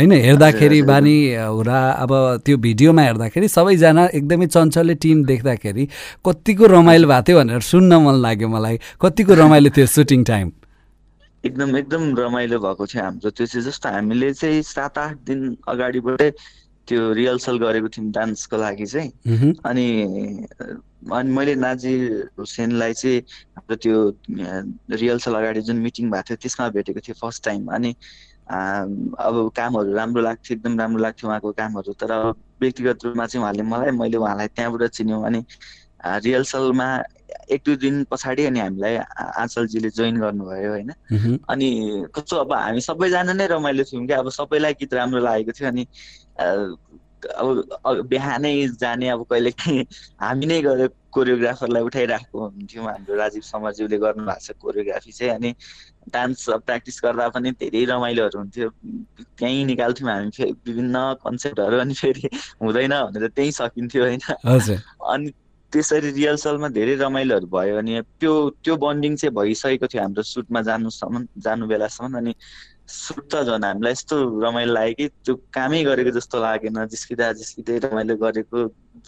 होइन 0.00 0.12
हेर्दाखेरि। 0.24 0.80
बानी 0.88 1.16
हुँदा 1.36 1.78
अब 2.00 2.12
त्यो 2.44 2.56
भिडियोमा 2.56 3.02
हेर्दाखेरि 3.02 3.48
सबैजना 3.48 4.04
एकदमै 4.16 4.46
चञ्चले 4.48 4.94
टिम 4.96 5.24
देख्दाखेरि 5.28 5.84
कतिको 6.24 6.66
रमाइलो 6.72 7.08
भएको 7.08 7.22
थियो 7.28 7.36
भनेर 7.38 7.60
सुन्न 7.68 7.92
मन 8.00 8.16
लाग्यो 8.24 8.48
मलाई। 8.48 8.76
कतिको 8.96 9.34
रमाइलो 9.44 9.70
थियो 9.76 9.86
सुटिङ 9.86 10.24
टाइम? 10.24 10.52
एकदम 11.44 11.76
एकदम 11.76 12.02
रमाइलो 12.16 12.58
भएको 12.64 12.86
थियो 12.86 13.02
हाम्रो। 13.04 13.30
त्यो 13.30 13.46
चाहिँ 13.46 13.64
जस्तो 13.68 13.88
हामीले 13.88 14.32
चाहिँ 14.40 14.62
सात 14.64 14.98
आठ 14.98 15.16
दिन 15.28 15.56
अगाडिबाटै 15.68 16.30
त्यो 16.88 17.00
रिहर्सल 17.12 17.56
गरेको 17.60 17.88
थियौँ 17.88 18.10
डान्सको 18.12 18.56
लागि 18.56 18.86
चाहिँ। 18.86 19.10
अनि 19.68 19.86
अनि 21.12 21.28
मैले 21.32 21.54
नाजिर 21.56 22.00
हुसेनलाई 22.40 22.92
चाहिँ 22.92 23.20
हाम्रो 23.56 23.76
त्यो 23.76 23.96
रिहर्सल 24.96 25.34
अगाडि 25.34 25.60
जुन 25.68 25.76
मिटिङ 25.80 26.10
भएको 26.10 26.24
थियो 26.28 26.36
त्यसमा 26.40 26.68
भेटेको 26.76 27.00
थिएँ 27.00 27.16
फर्स्ट 27.20 27.44
टाइम। 27.44 27.68
अनि 27.72 27.94
अब 28.50 29.50
कामहरू 29.56 29.94
राम्रो 29.94 30.22
लाग्थ्यो 30.22 30.56
एकदम 30.56 30.78
राम्रो 30.78 31.02
लाग्थ्यो 31.02 31.28
उहाँको 31.30 31.52
कामहरू। 31.52 31.92
तर 31.92 32.12
व्यक्तिगत 32.60 33.04
रूपमा 33.04 33.26
चाहिँ 33.26 33.42
उहाँले 33.42 33.62
मलाई 33.62 33.90
मैले 33.94 34.16
उहाँलाई 34.16 34.48
त्यहाँबाट 34.56 34.90
चिन्यौँ 34.90 35.24
अनि 35.26 35.40
रिहर्सलमा 36.24 36.86
एक 37.54 37.62
दुई 37.66 37.76
दिन 37.76 38.04
पछाडि 38.10 38.44
अनि 38.44 38.60
हामीलाई 38.60 38.96
आँचलजीले 38.96 39.90
जोइन 39.90 40.20
गर्नुभयो 40.20 40.70
होइन? 40.70 40.90
अनि 41.48 41.68
कस्तो 42.14 42.36
अब 42.36 42.52
हामी 42.52 42.80
सबैजना 42.80 43.32
नै 43.32 43.46
रमाइलो 43.46 43.84
थियौँ 43.84 44.06
क्या। 44.06 44.18
अब 44.18 44.28
सबैलाई 44.30 44.72
गीत 44.80 44.94
राम्रो 44.94 45.20
लागेको 45.20 45.52
थियो 45.52 45.68
अनि 45.68 45.86
अब 47.26 48.06
बिहानै 48.08 48.52
जाने 48.80 49.08
अब 49.08 49.24
कहिले 49.30 49.50
काहीँ 49.50 49.84
हामी 50.20 50.46
नै 50.46 50.60
गएर 50.62 50.88
कोरियोग्राफरलाई 51.12 51.82
उठाइरहेको 51.82 52.38
हुन्थ्यौँ 52.38 52.86
हाम्रो 52.86 53.14
राजीव 53.16 53.42
समरज्यूले 53.42 53.98
गर्नुभएको 53.98 54.40
छ 54.40 54.56
कोरियोग्राफी 54.62 55.12
चाहिँ 55.12 55.34
अनि 55.34 55.50
डान्स 56.14 56.44
प्र्याक्टिस 56.66 57.00
गर्दा 57.04 57.28
पनि 57.34 57.50
धेरै 57.60 57.84
रमाइलोहरू 57.90 58.38
हुन्थ्यो। 58.38 58.68
त्यहीँ 59.38 59.64
निकाल्थ्यौँ 59.64 60.10
हामी 60.10 60.30
फेरि 60.36 60.52
विभिन्न 60.66 60.96
कन्सेप्टहरू 61.24 61.78
अनि 61.78 61.94
फेरि 61.94 62.28
हुँदैन 62.62 62.94
भनेर 63.10 63.28
त्यहीँ 63.28 63.52
सकिन्थ्यो 63.60 64.02
होइन। 64.04 64.20
अनि 65.12 65.32
त्यसरी 65.72 66.10
रिहर्सलमा 66.10 66.68
धेरै 66.74 66.94
रमाइलोहरू 66.98 67.46
भयो 67.46 67.76
अनि 67.78 68.00
त्यो 68.20 68.32
त्यो 68.64 68.76
बन्डिङ 68.76 69.16
चाहिँ 69.16 69.34
भइसकेको 69.34 69.86
थियो 69.86 70.02
हाम्रो 70.02 70.22
सुटमा 70.22 70.60
जानुसम्म 70.66 71.26
जानु 71.38 71.66
बेलासम्म 71.66 72.18
अनि 72.18 72.32
सुट 72.90 73.24
त 73.32 73.42
झन् 73.46 73.64
हामीलाई 73.64 73.92
यस्तो 73.92 74.16
रमाइलो 74.42 74.72
लाग्यो 74.72 74.94
कि 74.98 75.06
त्यो 75.24 75.34
कामै 75.52 75.82
गरेको 75.84 76.10
जस्तो 76.18 76.40
लागेन 76.40 76.78
जिस्किँदा 76.92 77.32
जिस्किँदै 77.40 77.78
रमाइलो 77.86 78.16
गरेको 78.24 78.58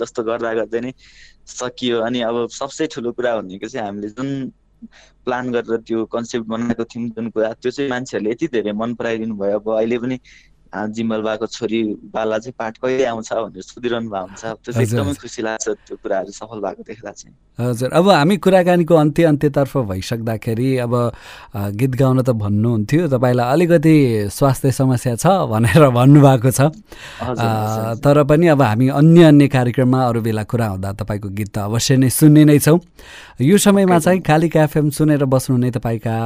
जस्तो 0.01 0.23
गर्दा 0.29 0.53
गर्दै 0.61 0.81
नै 0.81 0.93
सकियो। 1.51 2.01
अनि 2.03 2.21
अब 2.23 2.37
सबसे 2.53 2.87
ठुलो 2.95 3.13
कुरा 3.13 3.37
भनेको 3.41 3.69
चाहिँ 3.69 3.87
हामीले 3.87 4.09
जुन 4.19 4.29
प्लान 5.25 5.51
गरेर 5.53 5.81
त्यो 5.89 6.05
कन्सेप्ट 6.15 6.47
बनाएको 6.49 6.85
थियौँ 6.85 7.09
जुन 7.17 7.31
कुरा 7.31 7.53
त्यो 7.55 7.71
चाहिँ 7.71 7.91
मान्छेहरूले 7.91 8.31
यति 8.33 8.47
धेरै 8.55 8.73
मन 8.75 8.95
पराइदिनु 8.95 9.35
भयो 9.37 9.59
अब 9.59 9.71
अहिले 9.77 9.99
पनि 9.99 10.17
जिम्बल 10.73 11.21
बाको 11.23 11.47
छोरी 11.47 11.81
बाला 12.09 12.39
चाहिँ 12.39 12.55
पाठ 12.59 12.75
कहिले 12.81 13.05
आउँछ 13.05 13.33
भनेर 13.33 13.63
सोधिरहनु 13.63 14.09
भएको 14.09 14.25
हुन्छ। 14.25 14.45
त्यो 14.65 14.81
एकदमै। 14.81 15.15
खुसी 15.21 15.43
लाग्छ 15.43 15.69
त्यो 15.69 15.97
कुराहरू 16.01 16.33
सफल 16.33 16.59
भएको 16.65 16.83
देख्दा 16.89 17.11
चाहिँ। 17.13 17.35
हजुर। 17.61 17.91
अब 17.93 18.09
हामी 18.09 18.37
कुराकानीको 18.41 18.95
अन्त्य 18.97 19.25
अन्त्यतर्फ 19.25 19.77
भइसक्दाखेरि 19.93 20.69
अब 20.81 20.93
गीत 21.77 21.93
गाउन 22.01 22.23
त 22.25 22.31
भन्नुहुन्थ्यो 22.33 23.09
तपाईँलाई 23.13 23.53
अलिकति 23.53 23.97
स्वास्थ्य 24.33 24.73
समस्या 24.73 25.15
छ 25.21 25.27
भनेर 25.53 25.85
भन्नुभएको 25.93 26.51
छ। 26.51 26.61
तर 28.01 28.25
पनि 28.25 28.47
अब 28.57 28.63
हामी 28.63 28.89
अन्य 28.89 29.23
अन्य 29.29 29.49
कार्यक्रममा 29.53 30.01
अरू 30.09 30.21
बेला 30.25 30.45
कुरा 30.49 30.67
हुँदा 30.73 30.93
तपाईँको 30.97 31.29
गीत 31.29 31.51
त 31.53 31.69
अवश्य 31.69 31.97
नै 32.01 32.09
सुन्ने 32.09 32.45
नै 32.49 32.59
छौँ। 32.59 32.81
यो 33.45 33.57
समयमा 33.59 33.99
चाहिँ 33.99 34.21
कालिका 34.25 34.63
एफएम 34.65 34.89
सुनेर 34.91 35.25
बस्नुहुने 35.29 35.71
तपाईँका 35.77 36.17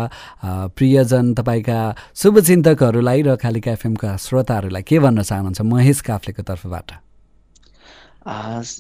प्रियजन 0.76 1.34
तपाईँका 1.34 1.78
शुभचिन्तकहरूलाई 2.14 3.22
र 3.22 3.36
कालिका 3.36 3.72
एफएमका 3.72 4.16
श्रोताहरूलाई 4.36 4.82
के 4.84 4.98
भन्न 5.00 5.22
चाहनुहुन्छ 5.22 5.60
महेश 5.64 6.00
काफ्लेको 6.04 6.42
तर्फबाट? 6.44 6.88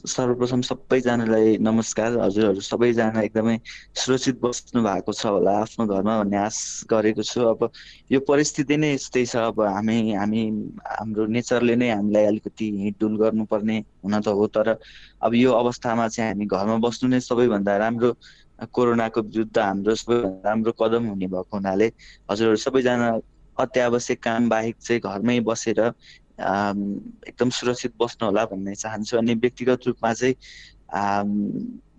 सर्वप्रथम 0.04 0.60
सबैजनालाई 0.68 1.56
नमस्कार। 1.64 2.18
हजुरहरू 2.20 2.60
सबैजना 2.60 3.20
एकदमै 3.24 3.56
सुरक्षित 3.96 4.36
बस्नु 4.44 4.82
भएको 4.84 5.12
छ 5.16 5.32
होला 5.32 5.52
आफ्नो 5.64 5.86
घरमा 5.86 6.14
भन्ने 6.20 6.36
आश 6.36 6.58
गरेको 6.92 7.22
छु। 7.24 7.40
अब 7.56 7.70
यो 8.12 8.20
परिस्थिति 8.28 8.76
नै 8.76 8.92
यस्तै 8.94 9.24
छ। 9.24 9.36
अब 9.48 9.60
हामी 9.64 9.96
हामी 10.12 10.42
हाम्रो 10.84 11.26
नेचरले 11.32 11.76
नै 11.80 11.88
हामीलाई 11.88 12.24
अलिकति 12.36 12.66
हिँडडुल 12.84 13.16
गर्नुपर्ने 13.16 13.76
हुन 14.04 14.20
त 14.20 14.28
हो 14.28 14.46
तर 14.52 14.76
अब 15.24 15.34
यो 15.40 15.52
अवस्थामा 15.62 16.08
चाहिँ 16.12 16.30
हामी 16.36 16.46
घरमा 16.52 16.76
बस्नु 16.84 17.08
नै 17.08 17.20
सबैभन्दा 17.24 17.76
राम्रो। 17.80 18.12
कोरोनाको 18.76 19.20
विरुद्ध 19.22 19.56
हाम्रो 19.58 19.94
सबैभन्दा 19.94 20.48
राम्रो 20.48 20.72
कदम 20.80 21.02
हुने 21.16 21.26
भएको 21.32 21.56
हुनाले 21.56 21.88
हजुरहरू 22.28 22.60
सबैजना 22.66 23.08
अत्यावश्यक 23.58 24.22
काम 24.22 24.48
बाहेक 24.48 24.76
चाहिँ 24.80 25.00
घरमै 25.00 25.40
बसेर 25.48 25.80
एकदम 25.80 27.50
सुरक्षित 27.58 27.92
बस्नु 28.00 28.26
होला 28.28 28.44
भन्ने 28.44 28.74
चाहन्छु। 28.74 29.16
अनि 29.18 29.34
व्यक्तिगत 29.34 29.86
रूपमा 29.86 30.12
चाहिँ 30.12 30.34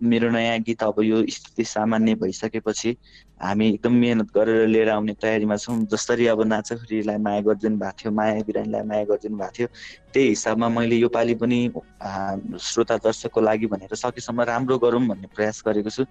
मेरो 0.08 0.28
नयाँ 0.30 0.58
गीत 0.64 0.82
अब 0.82 1.00
यो 1.02 1.24
स्थिति 1.28 1.64
सामान्य 1.64 2.14
भइसकेपछि 2.22 2.96
हामी 3.42 3.68
एकदम 3.68 3.92
मिहिनेत 3.92 4.30
गरेर 4.34 4.66
लिएर 4.68 4.88
आउने 4.90 5.14
तयारीमा 5.22 5.56
छौँ। 5.56 5.76
जसरी 5.92 6.26
अब 6.32 6.42
नाचखुरीलाई 6.46 7.18
माया 7.18 7.40
गरिदिनु 7.42 7.76
भएको 7.78 7.92
थियो 7.98 8.12
माया 8.14 8.42
बिरानीलाई 8.46 8.82
माया 8.88 9.04
गरिदिनु 9.10 9.36
भएको 9.36 9.52
थियो 9.58 9.68
त्यही 10.14 10.28
हिसाबमा 10.28 10.68
मैले 10.68 10.96
योपालि 10.96 11.34
पनि 11.42 11.58
श्रोता 12.62 12.96
दर्शकको 13.04 13.40
लागि 13.40 13.66
भनेर 13.66 13.94
सकेसम्म 13.94 14.40
राम्रो 14.50 14.78
गरौँ 14.78 15.02
भन्ने 15.06 15.28
प्रयास 15.34 15.62
गरेको 15.66 15.90
छु। 15.90 16.04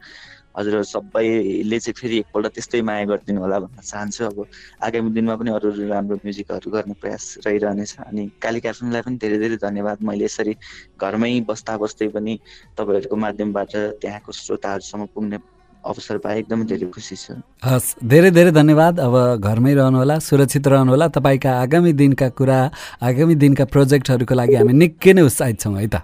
हजुर 0.58 0.84
सबैले 0.84 1.78
चाहिँ 1.80 1.94
फेरि 1.94 2.18
एकपल्ट 2.18 2.48
त्यस्तै 2.58 2.82
माया 2.82 3.06
गरिदिनु 3.12 3.40
होला 3.42 3.58
भन्न 3.64 3.82
चाहन्छु। 3.82 4.22
अब 4.26 4.38
आगामी 4.82 5.10
दिनमा 5.14 5.36
पनि 5.38 5.50
अरू 5.54 5.70
अरू 5.72 5.88
राम्रो 5.88 6.16
म्युजिकहरू 6.26 6.68
गर्ने 6.74 6.96
प्रयास 7.02 7.24
रहिरहनेछ। 7.46 7.92
अनि 8.10 8.24
कालिका 8.42 8.72
फिल्मलाई 8.78 9.02
पनि 9.06 9.18
धेरै 9.22 9.38
धेरै 9.38 9.58
धन्यवाद। 9.62 9.98
मैले 10.02 10.26
यसरी 10.26 10.54
घरमै 10.98 11.30
बस्दा 11.50 11.74
बस्दै 11.78 12.08
पनि 12.16 12.34
तपाईँहरूको 12.78 13.16
माध्यमबाट 13.16 13.72
त्यहाँको 14.02 14.32
श्रोताहरूसम्म 14.34 15.06
पुग्ने 15.14 15.38
अवसर 15.84 16.18
पाए 16.26 16.40
एकदमै 16.40 16.66
धेरै 16.68 16.88
खुसी 16.92 17.16
छु। 17.16 17.34
हस् 17.64 17.88
धेरै 18.04 18.32
धेरै 18.34 18.52
धन्यवाद। 18.52 19.00
अब 19.00 19.16
घरमै 19.40 19.74
रहनुहोला 19.78 20.16
सुरक्षित 20.20 20.68
रहनुहोला 20.68 21.08
तपाईँका 21.16 21.52
आगामी 21.64 21.92
दिनका 22.02 22.28
कुरा 22.34 22.60
आगामी 23.08 23.36
दिनका 23.44 23.66
प्रोजेक्टहरूको 23.72 24.34
लागि 24.36 24.56
हामी 24.60 24.74
निकै 24.74 25.14
नै 25.14 25.22
उत्साहित 25.30 25.58
छौँ 25.62 25.78
है 25.80 25.88
त। 25.88 25.96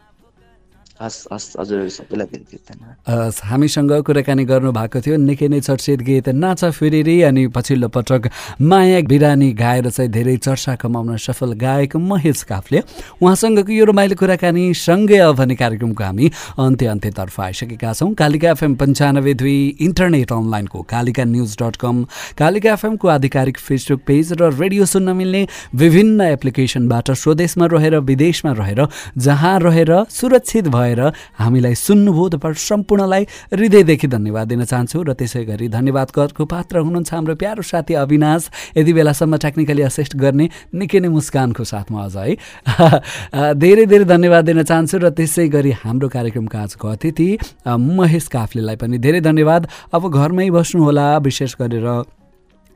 हामीसँग 3.43 3.91
कुराकानी 4.07 4.43
गर्नुभएको 4.45 4.99
थियो। 5.01 5.15
निकै 5.19 5.47
नै 5.47 5.59
चर्चित 5.59 5.99
गीत 6.01 6.29
नाच 6.31 6.61
फेरि 6.73 7.21
अनि 7.23 7.47
पछिल्लो 7.55 7.87
पटक 7.91 8.29
माया 8.61 8.99
बिरानी 9.03 9.51
गाएर 9.53 9.89
चाहिँ 9.89 10.11
धेरै 10.11 10.37
चर्चा 10.37 10.75
कमाउन 10.79 11.17
सफल 11.17 11.53
गायक 11.59 11.95
महेश 11.95 12.43
काफले। 12.43 12.79
उहाँसँगको 13.21 13.71
यो 13.71 13.85
रमाइलो 13.85 14.15
कुराकानी 14.15 14.73
सँगै 14.73 15.19
भन्ने 15.33 15.55
कार्यक्रमको 15.55 16.03
हामी 16.03 16.31
अन्त्य 16.57 16.87
अन्त्यतर्फ 16.87 17.39
आइसकेका 17.39 17.93
छौँ। 17.93 18.13
कालिका 18.13 18.49
एफएम 18.51 18.75
पन्चानब्बे 18.75 19.33
दुई 19.33 19.57
इन्टरनेट 19.81 20.31
अनलाइनको 20.31 20.81
Kalika 20.89 21.23
news 21.23 21.51
dot 21.61 21.75
com 21.83 21.95
Kalika 22.39 22.71
एफएमको 22.73 23.07
आधिकारिक 23.09 23.57
फेसबुक 23.59 24.01
पेज 24.07 24.33
र 24.39 24.51
रेडियो 24.53 24.85
सुन्न 24.85 25.09
मिल्ने 25.17 25.41
विभिन्न 25.75 26.21
एप्लिकेसनबाट 26.31 27.11
स्वदेशमा 27.11 27.65
रहेर 27.73 27.95
विदेशमा 28.07 28.51
रहेर 28.53 28.87
जहाँ 29.17 29.59
रहेर 29.59 29.91
सुरक्षित 30.09 30.67
भए 30.67 30.92
भएर 30.93 31.11
हामीलाई 31.39 31.75
सुन्नुभयो 31.75 32.29
तपाईँ 32.29 32.53
सम्पूर्णलाई 32.53 33.23
हृदयदेखि 33.53 34.07
धन्यवाद 34.07 34.47
दिन 34.47 34.63
चाहन्छु 34.63 35.01
र 35.03 35.13
त्यसै 35.13 35.43
गरी 35.45 35.67
धन्यवाद 35.67 36.11
करको 36.11 36.45
पात्र 36.45 36.77
हुनुहुन्छ 36.79 37.13
हाम्रो 37.13 37.35
प्यारो 37.35 37.61
साथी 37.61 37.93
अविनाश। 37.93 38.49
यति 38.77 38.93
बेलासम्म 38.93 39.37
टेक्निकली 39.37 39.81
असिस्ट 39.81 40.15
गर्ने 40.15 40.49
निकै 40.73 40.99
नै 40.99 41.09
मुस्कानको 41.09 41.63
साथमा 41.63 41.99
अझ 42.05 42.15
है। 42.17 43.53
धेरै 43.63 43.85
धेरै 43.85 44.05
धन्यवाद 44.05 44.43
दिन 44.45 44.63
चाहन्छु 44.63 44.97
र 44.97 45.09
त्यसै 45.09 45.47
गरी 45.49 45.71
हाम्रो 45.83 46.07
कार्यक्रमका 46.09 46.59
आजको 46.61 46.87
अतिथि 46.87 47.29
महेश 47.67 48.27
काफ्लेलाई 48.27 48.75
पनि 48.75 48.97
धेरै 48.97 49.21
धन्यवाद। 49.21 49.67
अब 49.93 50.01
घरमै 50.09 50.49
बस्नुहोला 50.49 51.07
विशेष 51.17 51.55
गरेर 51.61 51.87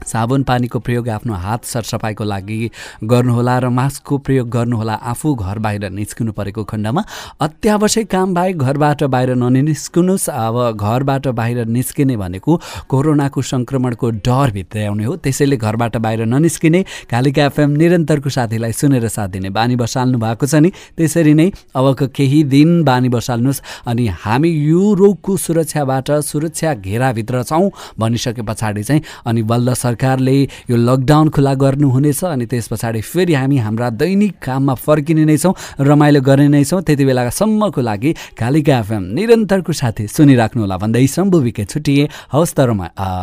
साबुन 0.06 0.44
पानीको 0.44 0.80
प्रयोग 0.80 1.10
आफ्नो 1.10 1.34
हात 1.34 1.66
सरसफाइको 1.66 2.24
लागि 2.24 2.60
गर्नुहोला 3.04 3.58
र 3.60 3.70
मास्कको 3.70 4.18
प्रयोग 4.18 4.50
गर्नुहोला। 4.50 4.94
आफू 4.94 5.34
घर 5.36 5.58
बाहिर 5.60 5.90
निस्किनु 5.90 6.32
परेको 6.32 6.64
खण्डमा 6.64 7.02
अत्यावश्यक 7.42 8.08
काम 8.12 8.34
बाहेक 8.34 8.58
घरबाट 8.58 9.04
बाहिर 9.04 9.34
ननिस्किनुहोस्। 9.36 10.30
अब 10.30 10.78
घरबाट 10.78 11.28
बाहिर 11.28 11.66
निस्किने 11.66 12.18
भनेको 12.18 12.52
कोरोनाको 12.90 13.42
सङ्क्रमणको 13.42 14.10
डर 14.28 14.52
भित्राउने 14.52 15.04
हो। 15.06 15.16
त्यसैले 15.18 15.58
घरबाट 15.58 15.98
बाहिर 15.98 16.26
ननिस्किने 16.26 16.82
कालिका 17.12 17.46
एफएम 17.46 17.70
निरन्तरको 17.78 18.30
साथीलाई 18.30 18.72
सुनेर 18.72 19.08
साथ 19.08 19.28
दिने 19.30 19.50
बानी 19.50 19.76
बसाल्नु 19.76 20.18
भएको 20.20 20.46
छ 20.46 20.56
नि। 20.62 20.72
त्यसरी 20.98 21.34
नै 21.34 21.52
अबको 21.76 22.08
केही 22.14 22.44
दिन 22.44 22.84
बानी 22.84 23.10
बसाल्नुहोस् 23.10 23.62
अनि 23.88 24.08
हामी 24.24 24.50
यो 24.50 24.94
रोगको 24.94 25.38
सुरक्षाबाट 25.38 26.12
सुरक्षा 26.24 26.74
घेराभित्र 26.76 27.44
छौँ 27.44 27.70
भनिसके 28.00 28.42
पछाडि 28.42 28.84
चाहिँ 28.84 29.02
अनि 29.26 29.42
बल्ल 29.44 29.74
सरकारले 29.88 30.38
यो 30.70 30.76
लकडाउन 30.76 31.28
खुला 31.32 31.54
गर्नुहुनेछ 31.64 32.22
अनि 32.28 32.46
त्यस 32.52 32.68
पछाडि 32.68 33.02
फेरि 33.02 33.34
हामी 33.34 33.58
हाम्रा 33.66 33.88
दैनिक 33.96 34.34
काममा 34.44 34.74
फर्किने 34.76 35.24
नै 35.26 35.38
छौँ 35.40 35.54
रमाइलो 35.80 36.22
गर्ने 36.28 36.48
नै 36.52 36.64
छौँ। 36.64 36.82
त्यति 36.84 37.04
बेलासम्मको 37.08 37.82
लागि 37.82 38.12
कालिका 38.36 38.74
एफएम 38.84 39.04
निरन्तरको 39.16 39.72
साथी 39.72 40.04
सुनिराख्नु 40.12 40.62
होला। 40.64 40.78
भन्दै 40.84 41.08
सम्भविकै 41.08 41.66
छुट्टिए 41.72 42.04
हवस् 42.36 42.56
त 42.58 42.60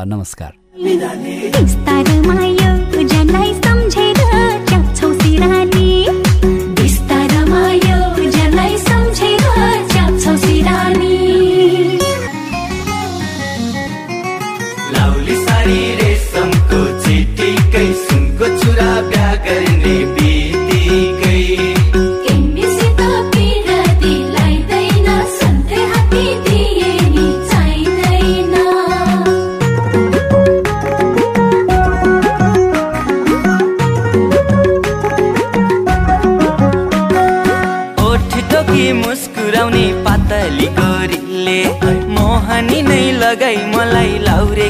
नमस्कार। 0.09 0.53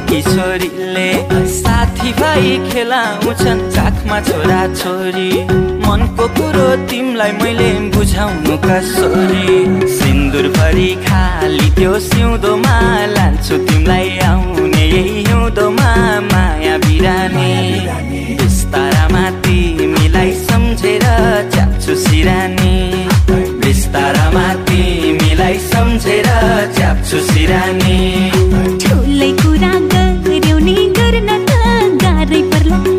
किशोरीले। 0.08 1.08
साथीभाइ 1.54 2.48
खेलाउँछन् 2.70 3.62
चाखमा 3.74 4.20
छोरा 4.20 4.62
छोरी 4.74 5.30
मनको 5.84 6.26
कुरो 6.36 6.68
तिमीलाई 6.88 7.32
मैले 7.42 7.70
बुझाउनु 7.94 8.56
कसरी 8.64 9.48
सिन्दुर 9.96 10.48
भरि 10.56 10.90
खाली 11.06 11.68
त्यो 11.76 11.92
सिउँदोमा 12.08 12.76
लान्छु 13.14 13.54
तिमीलाई 13.66 14.08
आउने 14.28 14.84
यही 14.84 15.24
हिउँदोमा 15.28 15.90
माया 16.32 16.76
बिरानी 16.86 17.52
बिस्तारामा 18.40 19.24
तिमीलाई 19.44 20.32
सम्झेर 20.46 21.04
च्याप्छु 21.52 21.94
सिरानी। 22.06 23.13
तारामा 23.94 24.46
तिमीलाई 24.68 25.58
सम्झेर 25.70 26.26
च्याप्छु 26.76 27.18
सिरानी। 27.30 28.00
ठुलै 28.82 29.30
कुरा 29.42 29.72
गर्यौ 29.92 30.58
नि 30.66 30.76
गर्न 30.98 31.30
त 31.48 31.50
गाह्रै 32.02 32.42
पर्ला। 32.50 32.93